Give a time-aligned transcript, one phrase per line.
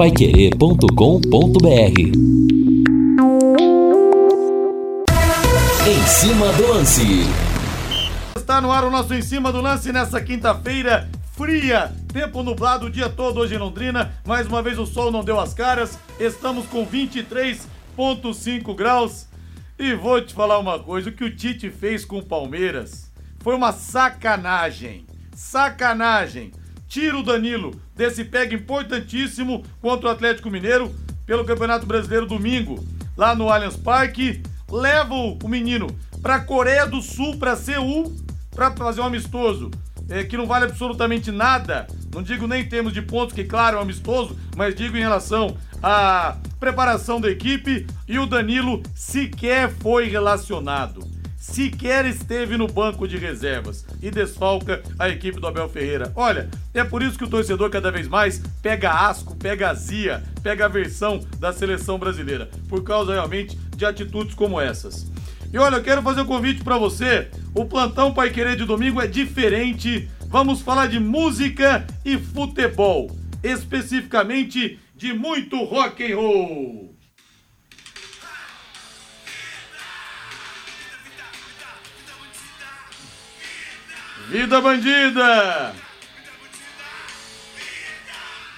[0.00, 2.00] paiquerê.com.br
[5.86, 7.02] Em cima do lance.
[8.34, 12.90] Está no ar o nosso Em Cima do Lance nessa quinta-feira fria, tempo nublado o
[12.90, 14.14] dia todo hoje em Londrina.
[14.26, 15.98] Mais uma vez o sol não deu as caras.
[16.18, 19.28] Estamos com 23,5 graus.
[19.78, 23.54] E vou te falar uma coisa: o que o Tite fez com o Palmeiras foi
[23.54, 25.04] uma sacanagem.
[25.34, 26.52] Sacanagem.
[26.90, 30.92] Tira o Danilo desse pega importantíssimo contra o Atlético Mineiro
[31.24, 32.84] pelo Campeonato Brasileiro domingo,
[33.16, 34.42] lá no Allianz Parque.
[34.68, 35.86] Leva o menino
[36.20, 38.12] para Coreia do Sul, para Seul,
[38.50, 39.70] para fazer um amistoso
[40.08, 41.86] é, que não vale absolutamente nada.
[42.12, 45.00] Não digo nem em termos de pontos, que claro é um amistoso, mas digo em
[45.00, 51.19] relação à preparação da equipe e o Danilo sequer foi relacionado.
[51.40, 56.12] Sequer esteve no banco de reservas e desfalca a equipe do Abel Ferreira.
[56.14, 60.66] Olha, é por isso que o torcedor cada vez mais pega asco, pega azia, pega
[60.66, 65.10] a versão da seleção brasileira, por causa realmente de atitudes como essas.
[65.50, 67.30] E olha, eu quero fazer um convite para você.
[67.54, 70.10] O plantão Pai Querer de domingo é diferente.
[70.26, 73.10] Vamos falar de música e futebol,
[73.42, 76.99] especificamente de muito rock and roll.
[84.30, 85.74] Vida bandida!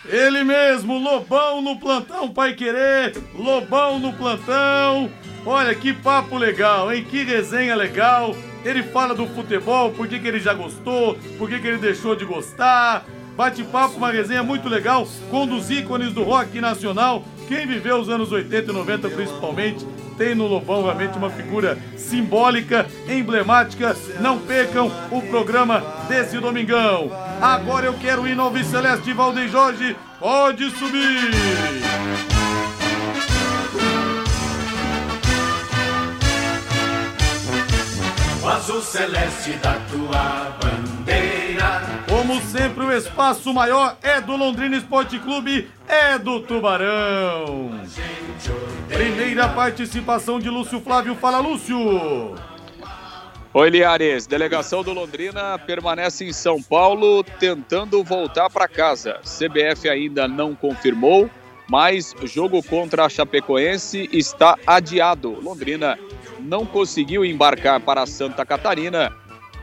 [0.04, 5.10] Ele mesmo, Lobão no plantão, Pai Querer, Lobão no plantão.
[5.46, 7.06] Olha que papo legal, hein?
[7.08, 8.36] Que resenha legal.
[8.62, 12.14] Ele fala do futebol, por que, que ele já gostou, por que, que ele deixou
[12.14, 13.06] de gostar.
[13.34, 17.24] Bate-papo, uma resenha muito legal com os ícones do rock nacional.
[17.48, 19.86] Quem viveu os anos 80 e 90 principalmente,
[20.22, 23.96] tem no Lobão realmente uma figura simbólica, emblemática.
[24.20, 27.10] Não percam o programa desse domingão.
[27.40, 29.96] Agora eu quero ir no Alves Celeste Valdeir Jorge.
[30.20, 31.32] Pode subir!
[38.42, 41.82] o azul celeste da tua bandeira.
[42.08, 47.70] Como sempre, o espaço maior é do Londrina Esporte Clube, é do Tubarão.
[48.92, 51.14] Primeira participação de Lúcio Flávio.
[51.14, 52.34] Fala, Lúcio.
[53.54, 54.26] Oi, Liares.
[54.26, 59.18] Delegação do Londrina permanece em São Paulo tentando voltar para casa.
[59.24, 61.30] CBF ainda não confirmou,
[61.68, 65.40] mas jogo contra a Chapecoense está adiado.
[65.42, 65.98] Londrina
[66.38, 69.10] não conseguiu embarcar para Santa Catarina.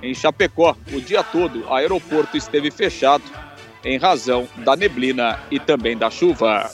[0.02, 3.24] Em Chapecó, o dia todo, o aeroporto esteve fechado
[3.84, 6.70] em razão da neblina e também da chuva.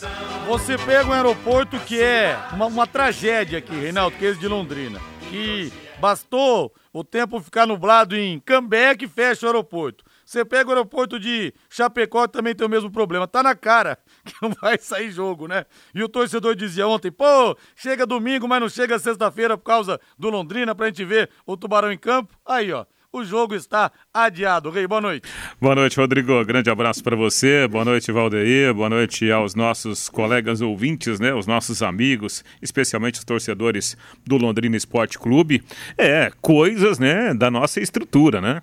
[0.47, 4.47] Você pega um aeroporto que é uma, uma tragédia aqui, Reinaldo, que é esse de
[4.47, 4.99] Londrina.
[5.29, 10.03] Que bastou o tempo ficar nublado em Cambé que fecha o aeroporto.
[10.25, 13.27] Você pega o aeroporto de Chapecó também tem o mesmo problema.
[13.27, 15.65] Tá na cara que não vai sair jogo, né?
[15.93, 20.29] E o torcedor dizia ontem, pô, chega domingo, mas não chega sexta-feira por causa do
[20.29, 22.35] Londrina pra gente ver o Tubarão em campo.
[22.45, 24.69] Aí, ó, o jogo está adiado.
[24.69, 25.27] Rei, boa noite.
[25.59, 26.43] Boa noite, Rodrigo.
[26.43, 27.67] Grande abraço para você.
[27.67, 28.73] Boa noite, Valdeir.
[28.73, 31.33] Boa noite aos nossos colegas ouvintes, né?
[31.33, 35.63] Os nossos amigos, especialmente os torcedores do Londrina Esporte Clube.
[35.97, 38.61] É, coisas, né, da nossa estrutura, né?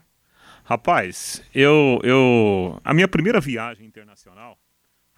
[0.65, 2.79] Rapaz, eu, eu.
[2.85, 4.59] A minha primeira viagem internacional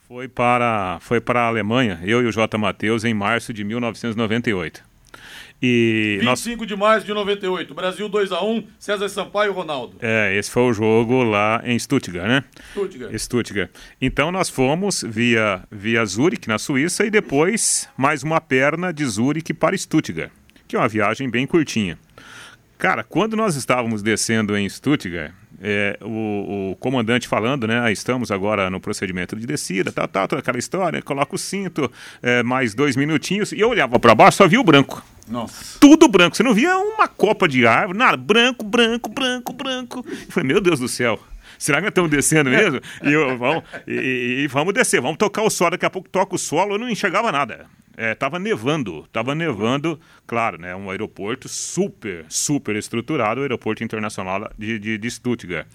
[0.06, 2.56] foi para, foi para a Alemanha, eu e o J.
[2.56, 4.94] Matheus, em março de 1998.
[5.66, 6.69] E 25 nós...
[6.69, 9.97] de março de 98, Brasil 2x1, César Sampaio e Ronaldo.
[10.02, 12.44] É, esse foi o jogo lá em Stuttgart, né?
[12.72, 13.19] Stuttgart.
[13.19, 13.70] Stuttgart.
[13.98, 19.54] Então nós fomos via, via Zurich, na Suíça, e depois mais uma perna de Zurich
[19.54, 20.30] para Stuttgart,
[20.69, 21.98] que é uma viagem bem curtinha.
[22.76, 25.32] Cara, quando nós estávamos descendo em Stuttgart,
[25.62, 27.81] é, o, o, comandante falando, né?
[27.81, 31.91] Ah, estamos agora no procedimento de descida, tal, tal, toda aquela história, coloca o cinto,
[32.22, 35.02] é, mais dois minutinhos, e eu olhava para baixo, só via o branco.
[35.29, 35.79] Nossa.
[35.81, 40.05] Tudo branco, você não via uma copa de árvore, nada, branco, branco, branco, branco.
[40.07, 41.19] Eu falei, meu Deus do céu.
[41.59, 42.81] Será que nós estamos descendo mesmo?
[43.03, 45.73] e, eu, vamos, e, e, vamos descer, vamos tocar o solo.
[45.73, 47.67] Daqui a pouco toca o solo, eu não enxergava nada.
[47.96, 50.75] É, tava nevando, tava nevando, claro, né?
[50.75, 55.67] Um aeroporto super, super estruturado, o aeroporto internacional de, de, de, Stuttgart.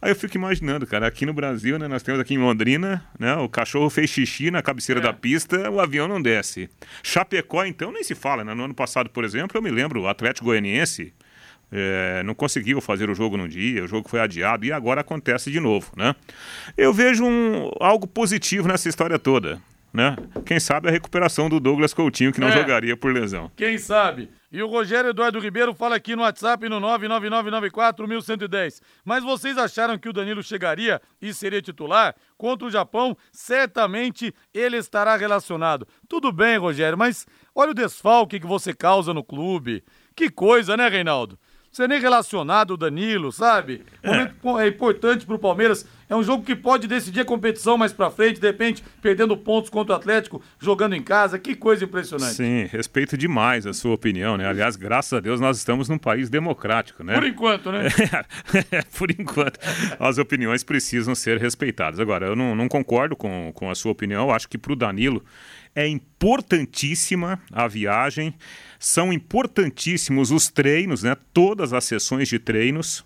[0.00, 1.88] Aí eu fico imaginando, cara, aqui no Brasil, né?
[1.88, 3.34] Nós temos aqui em Londrina, né?
[3.36, 5.02] O cachorro fez xixi na cabeceira é.
[5.02, 6.68] da pista, o avião não desce.
[7.02, 8.52] Chapecó, então, nem se fala, né?
[8.52, 11.14] No ano passado, por exemplo, eu me lembro, o Atlético Goianiense
[11.70, 15.50] é, não conseguiu fazer o jogo no dia, o jogo foi adiado e agora acontece
[15.50, 16.14] de novo, né?
[16.76, 19.58] Eu vejo um, algo positivo nessa história toda
[19.92, 20.16] né?
[20.46, 22.52] Quem sabe a recuperação do Douglas Coutinho, que não é.
[22.52, 23.50] jogaria por lesão.
[23.56, 24.30] Quem sabe?
[24.50, 28.82] E o Rogério Eduardo Ribeiro fala aqui no WhatsApp no 99994-1110.
[29.02, 32.14] Mas vocês acharam que o Danilo chegaria e seria titular?
[32.36, 35.88] Contra o Japão, certamente ele estará relacionado.
[36.06, 39.82] Tudo bem, Rogério, mas olha o desfalque que você causa no clube.
[40.14, 41.38] Que coisa, né, Reinaldo?
[41.72, 43.82] Você nem relacionado o Danilo, sabe?
[44.04, 45.86] Momento é importante pro Palmeiras.
[46.06, 49.70] É um jogo que pode decidir a competição mais pra frente, de repente, perdendo pontos
[49.70, 51.38] contra o Atlético, jogando em casa.
[51.38, 52.34] Que coisa impressionante.
[52.34, 54.46] Sim, respeito demais a sua opinião, né?
[54.46, 57.14] Aliás, graças a Deus nós estamos num país democrático, né?
[57.14, 57.88] Por enquanto, né?
[58.70, 59.58] É, por enquanto,
[59.98, 61.98] as opiniões precisam ser respeitadas.
[61.98, 64.24] Agora, eu não, não concordo com, com a sua opinião.
[64.28, 65.24] Eu acho que pro Danilo
[65.74, 68.34] é importantíssima a viagem,
[68.82, 71.16] são importantíssimos os treinos, né?
[71.32, 73.04] Todas as sessões de treinos.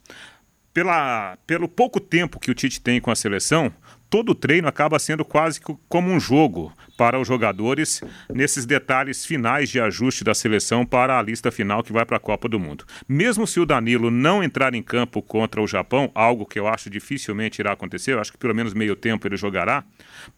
[0.73, 3.71] Pela, pelo pouco tempo que o Tite tem com a seleção,
[4.09, 8.03] todo treino acaba sendo quase como um jogo para os jogadores
[8.33, 12.21] nesses detalhes finais de ajuste da seleção para a lista final que vai para a
[12.21, 12.85] Copa do Mundo.
[13.09, 16.89] Mesmo se o Danilo não entrar em campo contra o Japão, algo que eu acho
[16.89, 19.85] dificilmente irá acontecer, eu acho que pelo menos meio tempo ele jogará,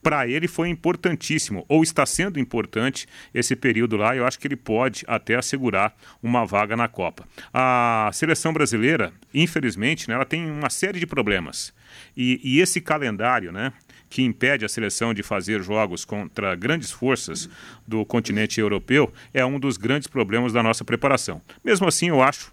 [0.02, 4.56] para ele foi importantíssimo, ou está sendo importante esse período lá, eu acho que ele
[4.56, 7.26] pode até assegurar uma vaga na Copa.
[7.52, 11.72] A seleção brasileira, infelizmente, né, ela tem uma série de problemas.
[12.16, 13.72] E, e esse calendário, né,
[14.08, 17.49] que impede a seleção de fazer jogos contra grandes forças
[17.87, 21.40] do continente europeu, é um dos grandes problemas da nossa preparação.
[21.64, 22.52] Mesmo assim, eu acho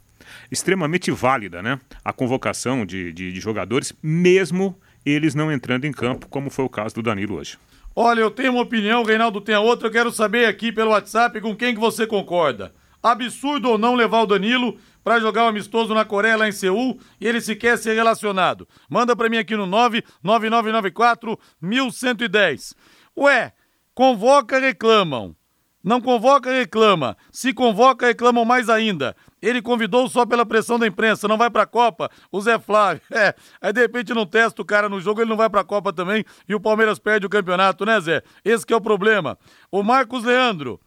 [0.51, 6.27] extremamente válida né, a convocação de, de, de jogadores, mesmo eles não entrando em campo,
[6.27, 7.57] como foi o caso do Danilo hoje.
[7.95, 10.91] Olha, eu tenho uma opinião, o Reinaldo tem a outra, eu quero saber aqui pelo
[10.91, 12.73] WhatsApp com quem que você concorda.
[13.01, 16.51] Absurdo ou não levar o Danilo para jogar o um amistoso na Coreia, lá em
[16.51, 18.67] Seul, e ele se quer ser relacionado.
[18.89, 22.73] Manda para mim aqui no 99994 1110.
[23.15, 23.53] Ué,
[23.93, 25.35] convoca, reclamam.
[25.83, 27.15] Não convoca, reclama.
[27.31, 29.15] Se convoca, reclamam mais ainda.
[29.39, 32.09] Ele convidou só pela pressão da imprensa, não vai pra Copa.
[32.31, 33.03] O Zé Flávio.
[33.13, 35.93] É, aí de repente não testa o cara no jogo, ele não vai pra Copa
[35.93, 38.23] também e o Palmeiras perde o campeonato, né, Zé?
[38.43, 39.37] Esse é o problema.
[39.71, 40.79] O Marcos Leandro.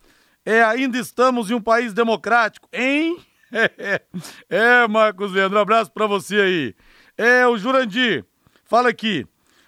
[0.44, 3.19] É, ainda estamos em um país democrático, hein?
[4.50, 6.75] É, Marcos Leandro, um abraço pra você aí.
[7.17, 8.25] É, o Jurandir,
[8.65, 9.27] fala aqui.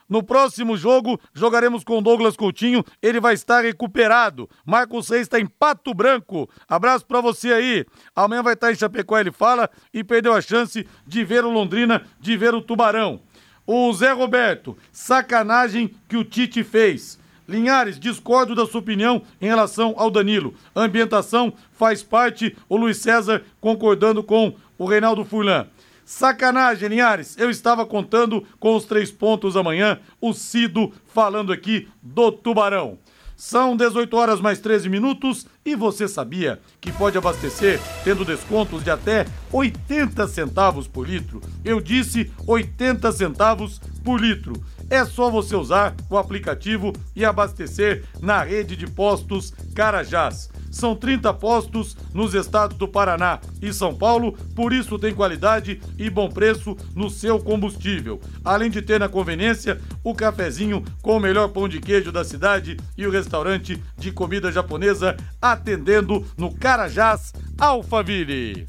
[0.09, 2.85] No próximo jogo, jogaremos com Douglas Coutinho.
[3.01, 4.51] Ele vai estar recuperado.
[4.67, 6.51] Marcos Reis está em Pato Branco.
[6.69, 7.87] Abraço para você aí.
[8.15, 12.05] Amanhã vai estar em Chapecó, ele fala, e perdeu a chance de ver o Londrina,
[12.19, 13.21] de ver o Tubarão.
[13.65, 17.17] O Zé Roberto, sacanagem que o Tite fez.
[17.51, 20.55] Linhares, discordo da sua opinião em relação ao Danilo.
[20.75, 25.67] A ambientação faz parte, o Luiz César concordando com o Reinaldo Furlan.
[26.05, 27.37] Sacanagem, Linhares.
[27.39, 30.01] Eu estava contando com os três pontos amanhã.
[30.21, 32.99] O Cido falando aqui do Tubarão.
[33.37, 38.91] São 18 horas mais 13 minutos e você sabia que pode abastecer tendo descontos de
[38.91, 41.41] até 80 centavos por litro?
[41.65, 44.53] Eu disse 80 centavos por litro.
[44.91, 50.51] É só você usar o aplicativo e abastecer na rede de postos Carajás.
[50.71, 56.11] São 30 postos nos estados do Paraná e São Paulo, por isso tem qualidade e
[56.11, 58.21] bom preço no seu combustível.
[58.45, 62.77] Além de ter na conveniência o cafezinho com o melhor pão de queijo da cidade
[62.97, 68.67] e o restaurante de comida japonesa atendendo no Carajás Alphaville.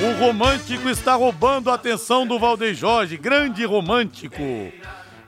[0.00, 4.72] O romântico está roubando a atenção do Valdeir Jorge, grande romântico.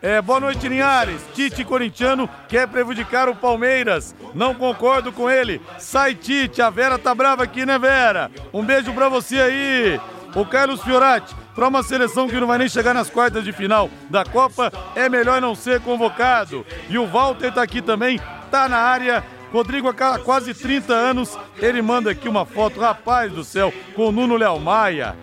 [0.01, 1.21] É, boa noite, Linhares.
[1.35, 4.15] Tite corintiano quer prejudicar o Palmeiras.
[4.33, 5.61] Não concordo com ele.
[5.77, 6.63] Sai, Tite.
[6.63, 8.31] A Vera tá brava aqui, né, Vera?
[8.53, 10.01] Um beijo pra você aí.
[10.37, 13.91] O Carlos Fiorati, para uma seleção que não vai nem chegar nas quartas de final
[14.09, 16.65] da Copa, é melhor não ser convocado.
[16.89, 18.21] E o Walter tá aqui também,
[18.53, 23.43] tá na área Rodrigo, há quase 30 anos, ele manda aqui uma foto, rapaz do
[23.43, 25.17] céu, com o Nuno Léo Maia.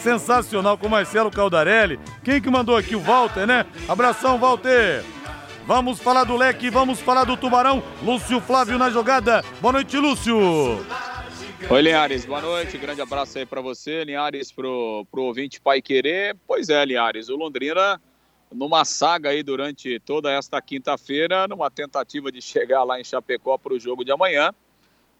[0.00, 1.98] Sensacional com o Marcelo Caldarelli.
[2.22, 2.94] Quem que mandou aqui?
[2.94, 3.66] O Walter, né?
[3.88, 5.04] Abração, Walter.
[5.66, 7.82] Vamos falar do leque, vamos falar do Tubarão.
[8.02, 9.44] Lúcio Flávio na jogada.
[9.60, 10.36] Boa noite, Lúcio.
[11.70, 12.76] Oi, Linhares, boa noite.
[12.78, 16.36] Grande abraço aí para você, Linhares, pro, pro ouvinte Pai Querer.
[16.46, 18.00] Pois é, Linhares, o Londrina
[18.54, 23.74] numa saga aí durante toda esta quinta-feira, numa tentativa de chegar lá em Chapecó para
[23.74, 24.52] o jogo de amanhã,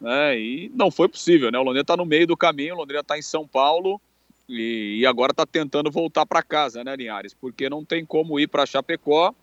[0.00, 0.38] né?
[0.38, 1.58] E não foi possível, né?
[1.58, 4.00] O Londrina está no meio do caminho, o Londrina está em São Paulo
[4.48, 7.34] e, e agora está tentando voltar para casa, né, Linhares?
[7.34, 9.34] Porque não tem como ir para Chapecó,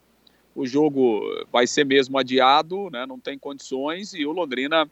[0.55, 3.05] o jogo vai ser mesmo adiado, né?
[3.05, 4.89] Não tem condições e o Londrina,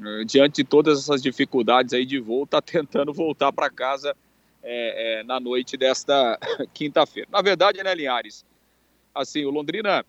[0.00, 4.16] eh, diante de todas essas dificuldades aí de voo, está tentando voltar para casa
[4.62, 6.38] é, é, na noite desta
[6.72, 7.28] quinta-feira.
[7.30, 8.44] Na verdade, né, Linhares?
[9.14, 10.04] Assim, o Londrina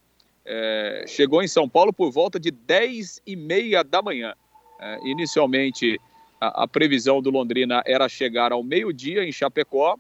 [0.46, 4.34] é, chegou em São Paulo por volta de 10 e meia da manhã.
[4.80, 6.00] É, inicialmente,
[6.40, 9.98] a, a, previsão do Londrina era chegar ao meio-dia em Chapecó.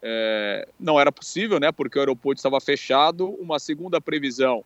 [0.00, 1.70] É, não era possível, né?
[1.70, 3.28] Porque o aeroporto estava fechado.
[3.40, 4.64] Uma segunda previsão,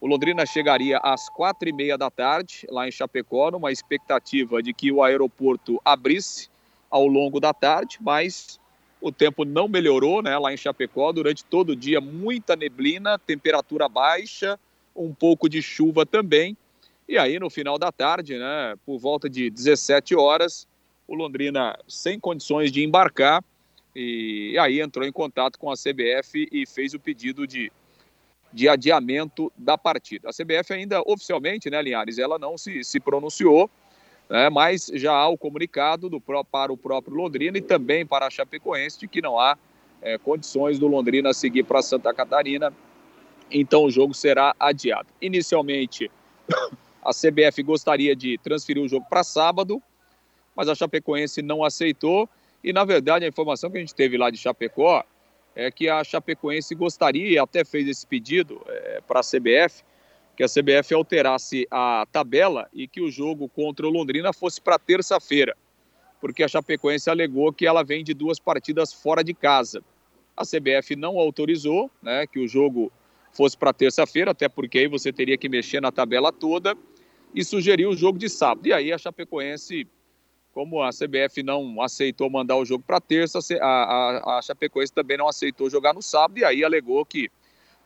[0.00, 4.72] o Londrina chegaria às quatro e meia da tarde lá em Chapecó, numa expectativa de
[4.72, 6.48] que o aeroporto abrisse
[6.88, 8.60] ao longo da tarde, mas
[9.00, 10.36] o tempo não melhorou, né?
[10.38, 14.58] Lá em Chapecó, durante todo o dia, muita neblina, temperatura baixa,
[14.94, 16.56] um pouco de chuva também.
[17.08, 20.66] E aí, no final da tarde, né, por volta de 17 horas,
[21.06, 23.42] o Londrina sem condições de embarcar,
[23.96, 27.72] e aí entrou em contato com a CBF e fez o pedido de,
[28.52, 30.28] de adiamento da partida.
[30.28, 33.70] A CBF ainda oficialmente, né, Linhares, ela não se, se pronunciou,
[34.28, 38.30] né, mas já há o comunicado do, para o próprio Londrina e também para a
[38.30, 39.56] Chapecoense de que não há
[40.02, 42.72] é, condições do Londrina seguir para Santa Catarina,
[43.50, 45.08] então o jogo será adiado.
[45.20, 46.10] Inicialmente,
[47.02, 49.82] a CBF gostaria de transferir o jogo para sábado,
[50.54, 52.28] mas a Chapecoense não aceitou.
[52.62, 55.04] E na verdade, a informação que a gente teve lá de Chapecó
[55.54, 59.82] é que a Chapecoense gostaria, e até fez esse pedido é, para a CBF,
[60.38, 64.78] que a CBF alterasse a tabela e que o jogo contra o Londrina fosse para
[64.78, 65.56] terça-feira,
[66.20, 69.82] porque a Chapecoense alegou que ela vem de duas partidas fora de casa.
[70.36, 72.92] A CBF não autorizou né, que o jogo
[73.32, 76.78] fosse para terça-feira, até porque aí você teria que mexer na tabela toda,
[77.34, 78.68] e sugeriu o jogo de sábado.
[78.68, 79.88] E aí a Chapecoense,
[80.52, 85.18] como a CBF não aceitou mandar o jogo para terça, a, a, a Chapecoense também
[85.18, 87.28] não aceitou jogar no sábado, e aí alegou que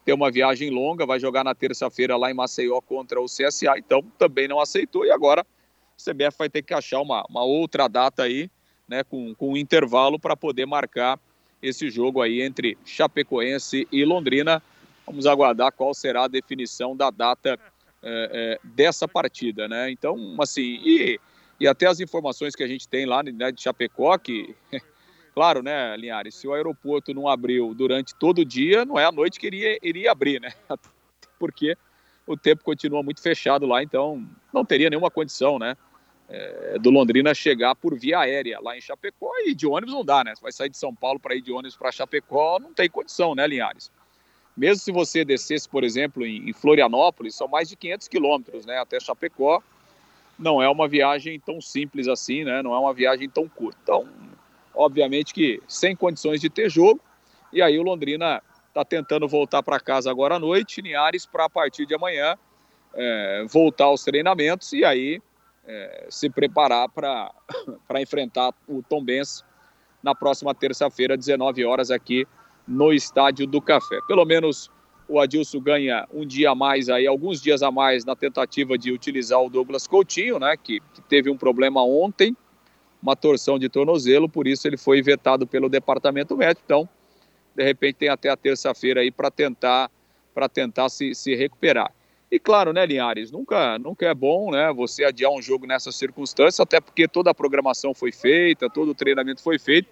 [0.05, 4.03] tem uma viagem longa, vai jogar na terça-feira lá em Maceió contra o CSA, então
[4.19, 8.25] também não aceitou e agora a CBF vai ter que achar uma, uma outra data
[8.25, 8.51] aí,
[8.89, 11.19] né, com, com um intervalo para poder marcar
[11.63, 14.61] esse jogo aí entre Chapecoense e Londrina.
[15.07, 17.59] Vamos aguardar qual será a definição da data
[18.03, 19.91] é, é, dessa partida, né?
[19.91, 21.21] Então, assim, e,
[21.61, 24.57] e até as informações que a gente tem lá né, de Chapecó, que
[25.35, 29.13] Claro, né, Linhares, se o aeroporto não abriu durante todo o dia, não é a
[29.13, 30.53] noite que iria, iria abrir, né?
[31.39, 31.77] Porque
[32.27, 35.77] o tempo continua muito fechado lá, então não teria nenhuma condição, né?
[36.29, 40.23] É, do Londrina chegar por via aérea lá em Chapecó e de ônibus não dá,
[40.23, 40.35] né?
[40.35, 43.35] Você vai sair de São Paulo para ir de ônibus para Chapecó, não tem condição,
[43.35, 43.91] né, Linhares?
[44.57, 48.79] Mesmo se você descesse, por exemplo, em, em Florianópolis, são mais de 500 quilômetros, né,
[48.79, 49.63] até Chapecó.
[50.39, 52.63] Não é uma viagem tão simples assim, né?
[52.63, 53.79] Não é uma viagem tão curta.
[53.83, 54.09] Então,
[54.75, 57.01] obviamente que sem condições de ter jogo.
[57.53, 61.51] E aí o Londrina está tentando voltar para casa agora à noite, Linhares, para a
[61.51, 62.37] partir de amanhã
[62.95, 65.21] é, voltar aos treinamentos e aí
[65.67, 67.31] é, se preparar para
[68.01, 69.45] enfrentar o Tom Benz
[70.03, 72.27] na próxima terça-feira, 19 horas, aqui
[72.67, 73.99] no Estádio do Café.
[74.07, 74.71] Pelo menos
[75.09, 78.91] o Adilson ganha um dia a mais aí, alguns dias a mais na tentativa de
[78.91, 82.37] utilizar o Douglas Coutinho, né, que, que teve um problema ontem,
[83.03, 86.63] uma torção de tornozelo, por isso ele foi vetado pelo departamento médico.
[86.65, 86.89] Então,
[87.55, 89.91] de repente tem até a terça-feira aí para tentar
[90.35, 91.93] para tentar se, se recuperar.
[92.31, 96.59] E claro, né, Linhares, nunca, nunca é bom, né, você adiar um jogo nessas circunstâncias,
[96.59, 99.91] até porque toda a programação foi feita, todo o treinamento foi feito.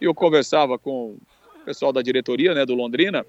[0.00, 1.16] E eu conversava com
[1.60, 3.26] o pessoal da diretoria, né, do Londrina,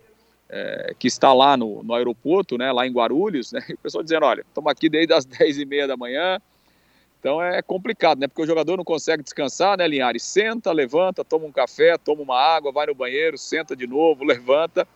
[0.47, 4.03] é, que está lá no, no aeroporto, né, lá em Guarulhos, né, e o pessoal
[4.03, 6.39] dizendo, olha, estamos aqui desde as 10 e meia da manhã,
[7.19, 8.27] então é complicado, né?
[8.27, 10.23] Porque o jogador não consegue descansar, né, Linhares?
[10.23, 14.87] Senta, levanta, toma um café, toma uma água, vai no banheiro, senta de novo, levanta.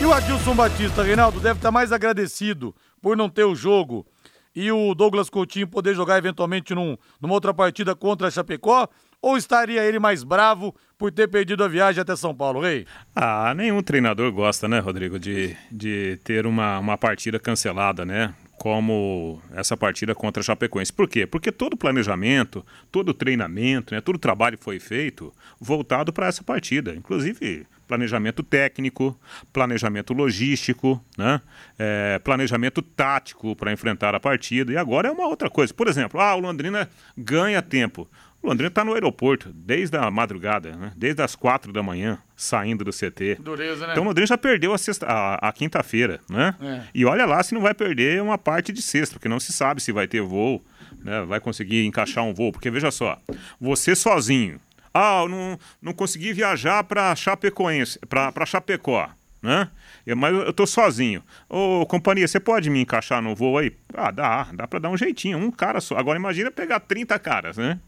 [0.00, 4.06] E o Adilson Batista, Reinaldo, deve estar mais agradecido por não ter o jogo
[4.54, 8.88] e o Douglas Coutinho poder jogar eventualmente num, numa outra partida contra a Chapecó
[9.20, 12.86] ou estaria ele mais bravo por ter perdido a viagem até São Paulo, Rei?
[13.14, 18.34] Ah, nenhum treinador gosta, né, Rodrigo, de, de ter uma, uma partida cancelada, né?
[18.62, 20.92] Como essa partida contra a Chapecoense.
[20.92, 21.26] Por quê?
[21.26, 26.28] Porque todo o planejamento, todo o treinamento, né, todo o trabalho foi feito voltado para
[26.28, 26.94] essa partida.
[26.94, 29.18] Inclusive, planejamento técnico,
[29.52, 31.40] planejamento logístico, né?
[31.76, 34.72] É, planejamento tático para enfrentar a partida.
[34.72, 35.74] E agora é uma outra coisa.
[35.74, 36.88] Por exemplo, ah, o Londrina
[37.18, 38.08] ganha tempo.
[38.42, 40.92] O Londrina está no aeroporto desde a madrugada, né?
[40.96, 43.36] desde as quatro da manhã, saindo do CT.
[43.40, 43.92] Dureza, né?
[43.92, 46.56] Então o Londrina já perdeu a, sexta, a, a quinta-feira, né?
[46.60, 46.82] É.
[46.92, 49.80] E olha lá se não vai perder uma parte de sexta, porque não se sabe
[49.80, 50.60] se vai ter voo,
[51.04, 51.22] né?
[51.22, 52.50] vai conseguir encaixar um voo.
[52.50, 53.16] Porque veja só,
[53.60, 54.60] você sozinho,
[54.92, 59.08] ah, eu não, não consegui viajar para Chapecoense, para Chapecó,
[59.40, 59.68] né?
[60.04, 61.22] Eu, mas eu tô sozinho.
[61.48, 63.72] Ô, companhia, você pode me encaixar no voo aí?
[63.94, 65.96] Ah, dá, dá para dar um jeitinho, um cara só.
[65.96, 67.78] Agora imagina pegar 30 caras, né?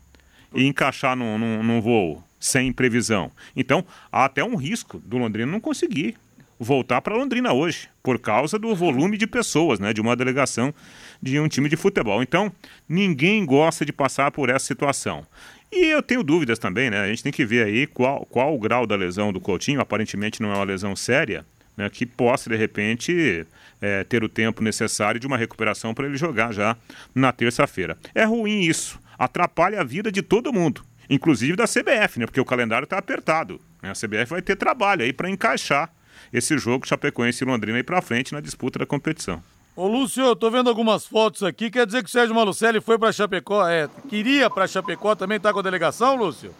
[0.54, 3.32] E encaixar num, num, num voo sem previsão.
[3.56, 6.14] Então, há até um risco do Londrina não conseguir
[6.58, 10.73] voltar para Londrina hoje, por causa do volume de pessoas, né, de uma delegação
[11.20, 12.23] de um time de futebol.
[12.23, 12.52] Então,
[12.88, 15.26] ninguém gosta de passar por essa situação.
[15.73, 17.00] E eu tenho dúvidas também, né?
[17.00, 20.40] A gente tem que ver aí qual, qual o grau da lesão do Coutinho, aparentemente
[20.40, 21.44] não é uma lesão séria,
[21.76, 23.44] né, que possa, de repente,
[23.80, 26.76] é, ter o tempo necessário de uma recuperação para ele jogar já
[27.14, 27.99] na terça-feira.
[28.14, 32.44] É ruim isso, atrapalha a vida de todo mundo, inclusive da CBF, né, porque o
[32.44, 33.61] calendário está apertado.
[33.83, 35.92] Né, a CBF vai ter trabalho aí para encaixar
[36.33, 39.42] esse jogo Chapecoense e Londrina aí para frente na disputa da competição.
[39.76, 42.97] Ô Lúcio, eu tô vendo algumas fotos aqui, quer dizer que o Sérgio Malucelli foi
[42.97, 46.54] para Chapecó, é, queria para Chapecó também tá com a delegação, Lúcio?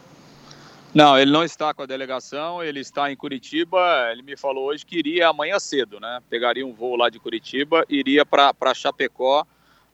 [0.95, 3.81] Não, ele não está com a delegação, ele está em Curitiba.
[4.13, 6.21] Ele me falou hoje que iria amanhã cedo, né?
[6.31, 9.45] Pegaria um voo lá de Curitiba, iria para Chapecó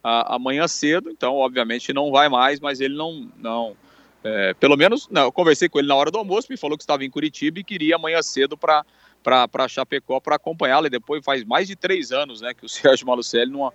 [0.03, 1.11] a, amanhã cedo.
[1.11, 3.29] Então, obviamente, não vai mais, mas ele não.
[3.37, 3.77] não
[4.23, 6.83] é, pelo menos, não, eu conversei com ele na hora do almoço, me falou que
[6.83, 8.85] estava em Curitiba e queria amanhã cedo para
[9.23, 10.87] para Chapecó para acompanhá-la.
[10.87, 13.73] E depois faz mais de três anos né, que o Sérgio Malucelli não,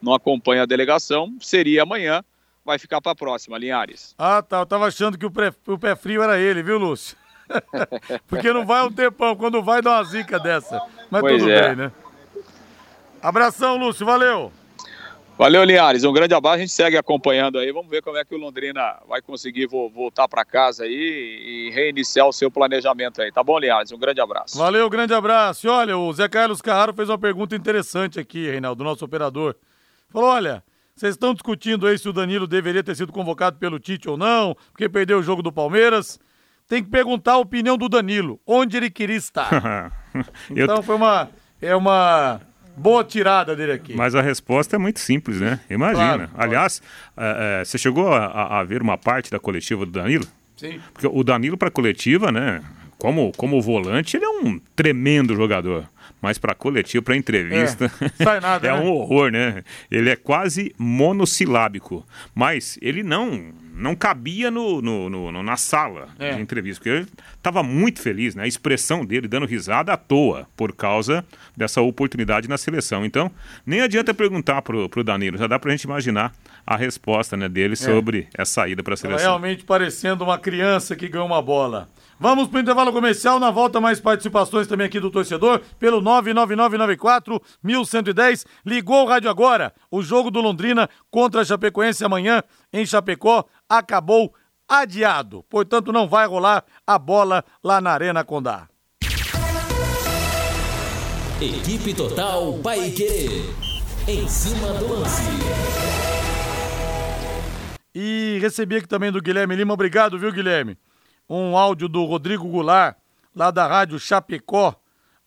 [0.00, 1.36] não acompanha a delegação.
[1.40, 2.22] Seria amanhã,
[2.64, 4.14] vai ficar para a próxima, Linhares.
[4.18, 4.60] Ah, tá.
[4.60, 7.16] Eu tava achando que o, pré, o pé frio era ele, viu, Lúcio?
[8.28, 10.80] Porque não vai um tempão, quando vai dá uma zica dessa.
[11.10, 11.68] Mas Pois tudo é.
[11.68, 11.92] bem, né?
[13.22, 14.52] Abração, Lúcio, valeu!
[15.38, 16.02] Valeu, Linhares.
[16.02, 16.56] Um grande abraço.
[16.56, 17.70] A gente segue acompanhando aí.
[17.70, 21.70] Vamos ver como é que o Londrina vai conseguir vo- voltar para casa aí e
[21.72, 23.30] reiniciar o seu planejamento aí.
[23.30, 23.92] Tá bom, Linhares?
[23.92, 24.58] Um grande abraço.
[24.58, 25.66] Valeu, grande abraço.
[25.66, 29.54] E olha, o Zé Carlos Carraro fez uma pergunta interessante aqui, Reinaldo, nosso operador.
[30.10, 30.60] Falou: olha,
[30.96, 34.56] vocês estão discutindo aí se o Danilo deveria ter sido convocado pelo Tite ou não,
[34.72, 36.18] porque perdeu o jogo do Palmeiras.
[36.66, 39.92] Tem que perguntar a opinião do Danilo, onde ele queria estar.
[40.50, 41.30] Eu- Então foi uma.
[41.62, 42.40] É uma
[42.78, 43.94] boa tirada dele aqui.
[43.94, 45.60] Mas a resposta é muito simples, né?
[45.68, 46.28] Imagina.
[46.28, 46.80] Claro, Aliás,
[47.16, 50.24] é, é, você chegou a, a- a ver uma parte da coletiva do Danilo?
[50.56, 50.80] Sim.
[50.92, 52.62] Porque o Danilo para coletiva, né?
[52.98, 55.84] Como, como volante, ele é um tremendo jogador.
[56.20, 58.78] Mas para coletiva, para entrevista, É, sai nada, é né?
[58.80, 59.62] um horror, né?
[59.90, 62.06] Ele é quase monossilábico.
[62.34, 66.34] Mas ele não não cabia no, no- no- na sala É.
[66.34, 68.42] de entrevista, porque ele estava muito feliz, né?
[68.42, 71.24] A expressão dele dando risada à toa por causa
[71.56, 73.04] dessa oportunidade na seleção.
[73.04, 73.30] Então,
[73.64, 76.34] nem adianta perguntar pro, pro Danilo, já dá pra gente imaginar
[76.68, 79.26] a resposta né, dele sobre essa ida para a seleção.
[79.26, 81.88] realmente parecendo uma criança que ganhou uma bola.
[82.20, 88.44] Vamos pro intervalo comercial, na volta mais participações também aqui do torcedor, pelo 99994 1110.
[88.66, 89.72] Ligou o rádio agora.
[89.90, 94.34] O jogo do Londrina contra a Chapecoense amanhã em Chapecó acabou
[94.68, 95.42] adiado.
[95.48, 98.68] Portanto, não vai rolar a bola lá na Arena Condá.
[101.40, 103.44] Equipe Total Paiquerê.
[104.06, 105.97] Em cima do lance.
[107.94, 109.74] E recebi aqui também do Guilherme Lima.
[109.74, 110.76] Obrigado, viu, Guilherme?
[111.28, 112.96] Um áudio do Rodrigo Goulart,
[113.34, 114.74] lá da Rádio Chapecó,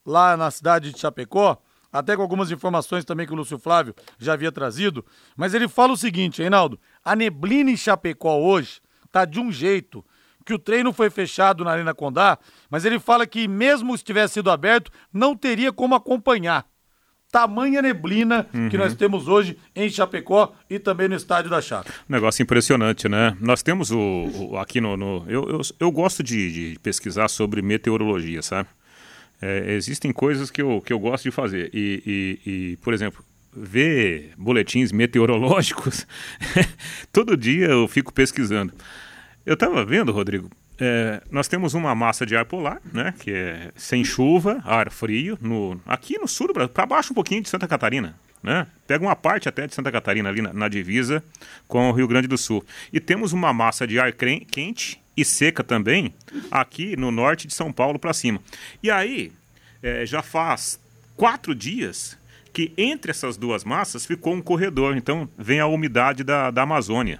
[0.05, 1.61] lá na cidade de Chapecó.
[1.91, 5.05] Até com algumas informações também que o Lúcio Flávio já havia trazido.
[5.35, 10.03] Mas ele fala o seguinte, Reinaldo: a neblina em Chapecó hoje tá de um jeito
[10.45, 12.37] que o treino foi fechado na Arena Condá,
[12.69, 16.65] mas ele fala que mesmo se tivesse sido aberto, não teria como acompanhar.
[17.31, 21.89] Tamanha neblina que nós temos hoje em Chapecó e também no estádio da Chape.
[22.09, 23.37] Negócio impressionante, né?
[23.39, 23.97] Nós temos o,
[24.51, 24.97] o- aqui no.
[24.97, 28.67] no- eu, eu, eu gosto de, de pesquisar sobre meteorologia, sabe?
[29.41, 31.69] É, existem coisas que eu, que eu gosto de fazer.
[31.73, 32.03] E,
[32.45, 36.05] e- e, por exemplo, ver boletins meteorológicos,
[37.11, 38.73] todo dia eu fico pesquisando.
[39.45, 40.49] Eu estava vendo, Rodrigo,
[40.83, 43.13] é, nós temos uma massa de ar polar, né?
[43.19, 47.49] Que é sem chuva, ar frio, no, aqui no sul para baixo um pouquinho de
[47.49, 48.15] Santa Catarina.
[48.41, 48.65] Né?
[48.87, 51.23] Pega uma parte até de Santa Catarina ali na, na divisa
[51.67, 52.65] com o Rio Grande do Sul.
[52.91, 56.15] E temos uma massa de ar quente e seca também
[56.49, 58.41] aqui no norte de São Paulo para cima.
[58.81, 59.31] E aí,
[59.83, 60.79] é, já faz
[61.15, 62.17] quatro dias
[62.51, 64.97] que entre essas duas massas ficou um corredor.
[64.97, 67.19] Então, vem a umidade da, da Amazônia.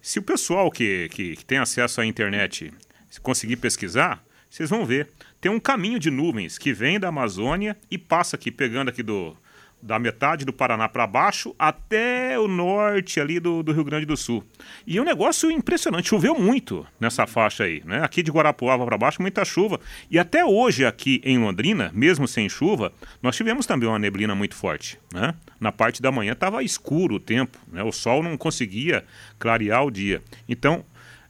[0.00, 2.72] Se o pessoal que, que, que tem acesso à internet
[3.20, 5.08] conseguir pesquisar, vocês vão ver.
[5.40, 9.36] Tem um caminho de nuvens que vem da Amazônia e passa aqui, pegando aqui do,
[9.82, 14.16] da metade do Paraná para baixo até o norte ali do, do, Rio Grande do
[14.16, 14.44] Sul.
[14.86, 18.04] E é um negócio impressionante, choveu muito nessa faixa aí, né?
[18.04, 19.80] Aqui de Guarapuava para baixo, muita chuva.
[20.08, 24.54] E até hoje aqui em Londrina, mesmo sem chuva, nós tivemos também uma neblina muito
[24.54, 25.34] forte, né?
[25.58, 27.82] Na parte da manhã estava escuro o tempo, né?
[27.82, 29.04] O sol não conseguia
[29.38, 30.22] clarear o dia.
[30.48, 30.84] Então,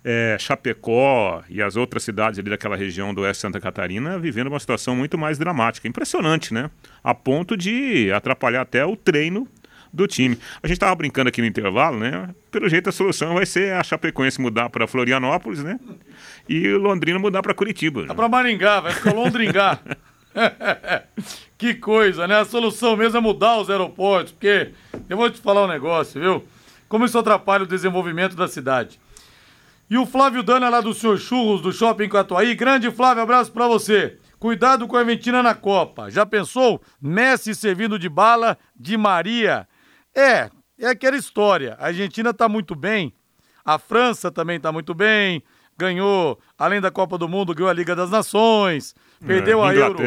[0.04, 4.48] é, Chapecó e as outras cidades ali daquela região do oeste de Santa Catarina vivendo
[4.48, 5.86] uma situação muito mais dramática.
[5.86, 6.70] Impressionante, né?
[7.02, 9.46] A ponto de atrapalhar até o treino
[9.92, 10.38] do time.
[10.62, 12.30] A gente estava brincando aqui no intervalo, né?
[12.50, 15.78] Pelo jeito a solução vai ser a Chapecoense mudar para Florianópolis, né?
[16.48, 18.06] E o Londrina mudar para Curitiba.
[18.06, 18.14] Né?
[18.14, 19.78] Para Maringá, vai ficar Londringá.
[21.58, 22.40] que coisa, né?
[22.40, 24.70] A solução mesmo é mudar os aeroportos, porque
[25.08, 26.44] eu vou te falar um negócio, viu?
[26.88, 29.00] Como isso atrapalha o desenvolvimento da cidade.
[29.92, 32.54] E o Flávio Dana lá do Senhor Churros, do Shopping Catuaí.
[32.54, 34.16] Grande Flávio, abraço para você.
[34.38, 36.10] Cuidado com a Argentina na Copa.
[36.10, 36.80] Já pensou?
[36.98, 39.68] Messi servindo de bala de Maria.
[40.16, 41.76] É, é aquela história.
[41.78, 43.12] A Argentina tá muito bem.
[43.62, 45.42] A França também tá muito bem.
[45.76, 48.94] Ganhou, além da Copa do Mundo, ganhou a Liga das Nações.
[49.26, 49.98] Perdeu é, a Euro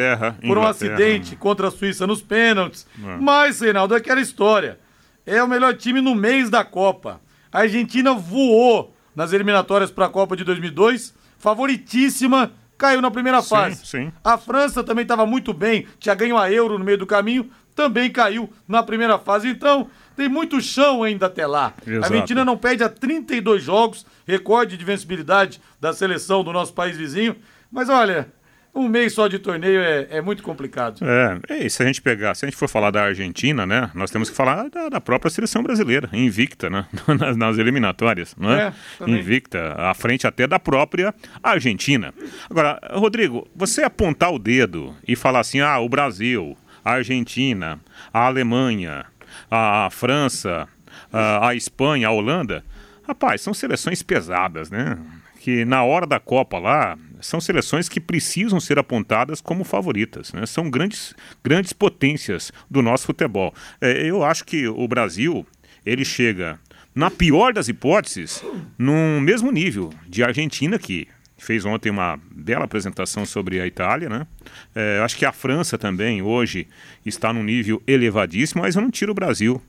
[0.47, 2.87] por um acidente contra a Suíça nos pênaltis.
[2.97, 3.17] É.
[3.17, 4.79] Mas, Reinaldo, é aquela história.
[5.27, 7.21] É o melhor time no mês da Copa.
[7.51, 13.49] A Argentina voou nas eliminatórias para a Copa de 2002, favoritíssima, caiu na primeira sim,
[13.49, 13.85] fase.
[13.85, 14.11] Sim.
[14.23, 18.09] A França também estava muito bem, tinha ganho a Euro no meio do caminho, também
[18.09, 19.49] caiu na primeira fase.
[19.49, 21.73] Então, tem muito chão ainda até lá.
[21.85, 22.03] Exato.
[22.03, 26.97] A Argentina não perde a 32 jogos, recorde de vencibilidade da seleção do nosso país
[26.97, 27.35] vizinho.
[27.71, 28.31] Mas olha,
[28.75, 30.99] um mês só de torneio é, é muito complicado.
[31.03, 34.11] É, e se a gente pegar, se a gente for falar da Argentina, né, nós
[34.11, 36.85] temos que falar da, da própria seleção brasileira, invicta, né,
[37.19, 38.73] nas, nas eliminatórias, não é?
[38.99, 42.13] é invicta, à frente até da própria Argentina.
[42.49, 47.79] Agora, Rodrigo, você apontar o dedo e falar assim, ah, o Brasil, a Argentina,
[48.13, 49.05] a Alemanha,
[49.49, 50.67] a, França,
[51.11, 52.63] a, a Espanha, a Holanda,
[53.07, 54.97] rapaz, são seleções pesadas, né?
[55.39, 60.33] Que na hora da Copa lá, são seleções que precisam ser apontadas como favoritas.
[60.33, 60.45] Né?
[60.45, 63.53] São grandes, grandes potências do nosso futebol.
[63.79, 65.45] É, eu acho que o Brasil
[65.85, 66.59] ele chega,
[66.93, 68.43] na pior das hipóteses,
[68.77, 74.25] no mesmo nível de Argentina, que fez ontem uma bela apresentação sobre a Itália, né?
[74.73, 76.67] É, acho que a França também hoje
[77.05, 79.61] está num nível elevadíssimo, mas eu não tiro o Brasil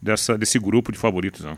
[0.00, 1.56] dessa, desse grupo de favoritos, não.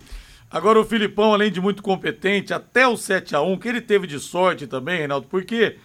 [0.51, 4.07] Agora o Filipão, além de muito competente, até o 7 a 1 que ele teve
[4.07, 5.77] de sorte também, Reinaldo, porque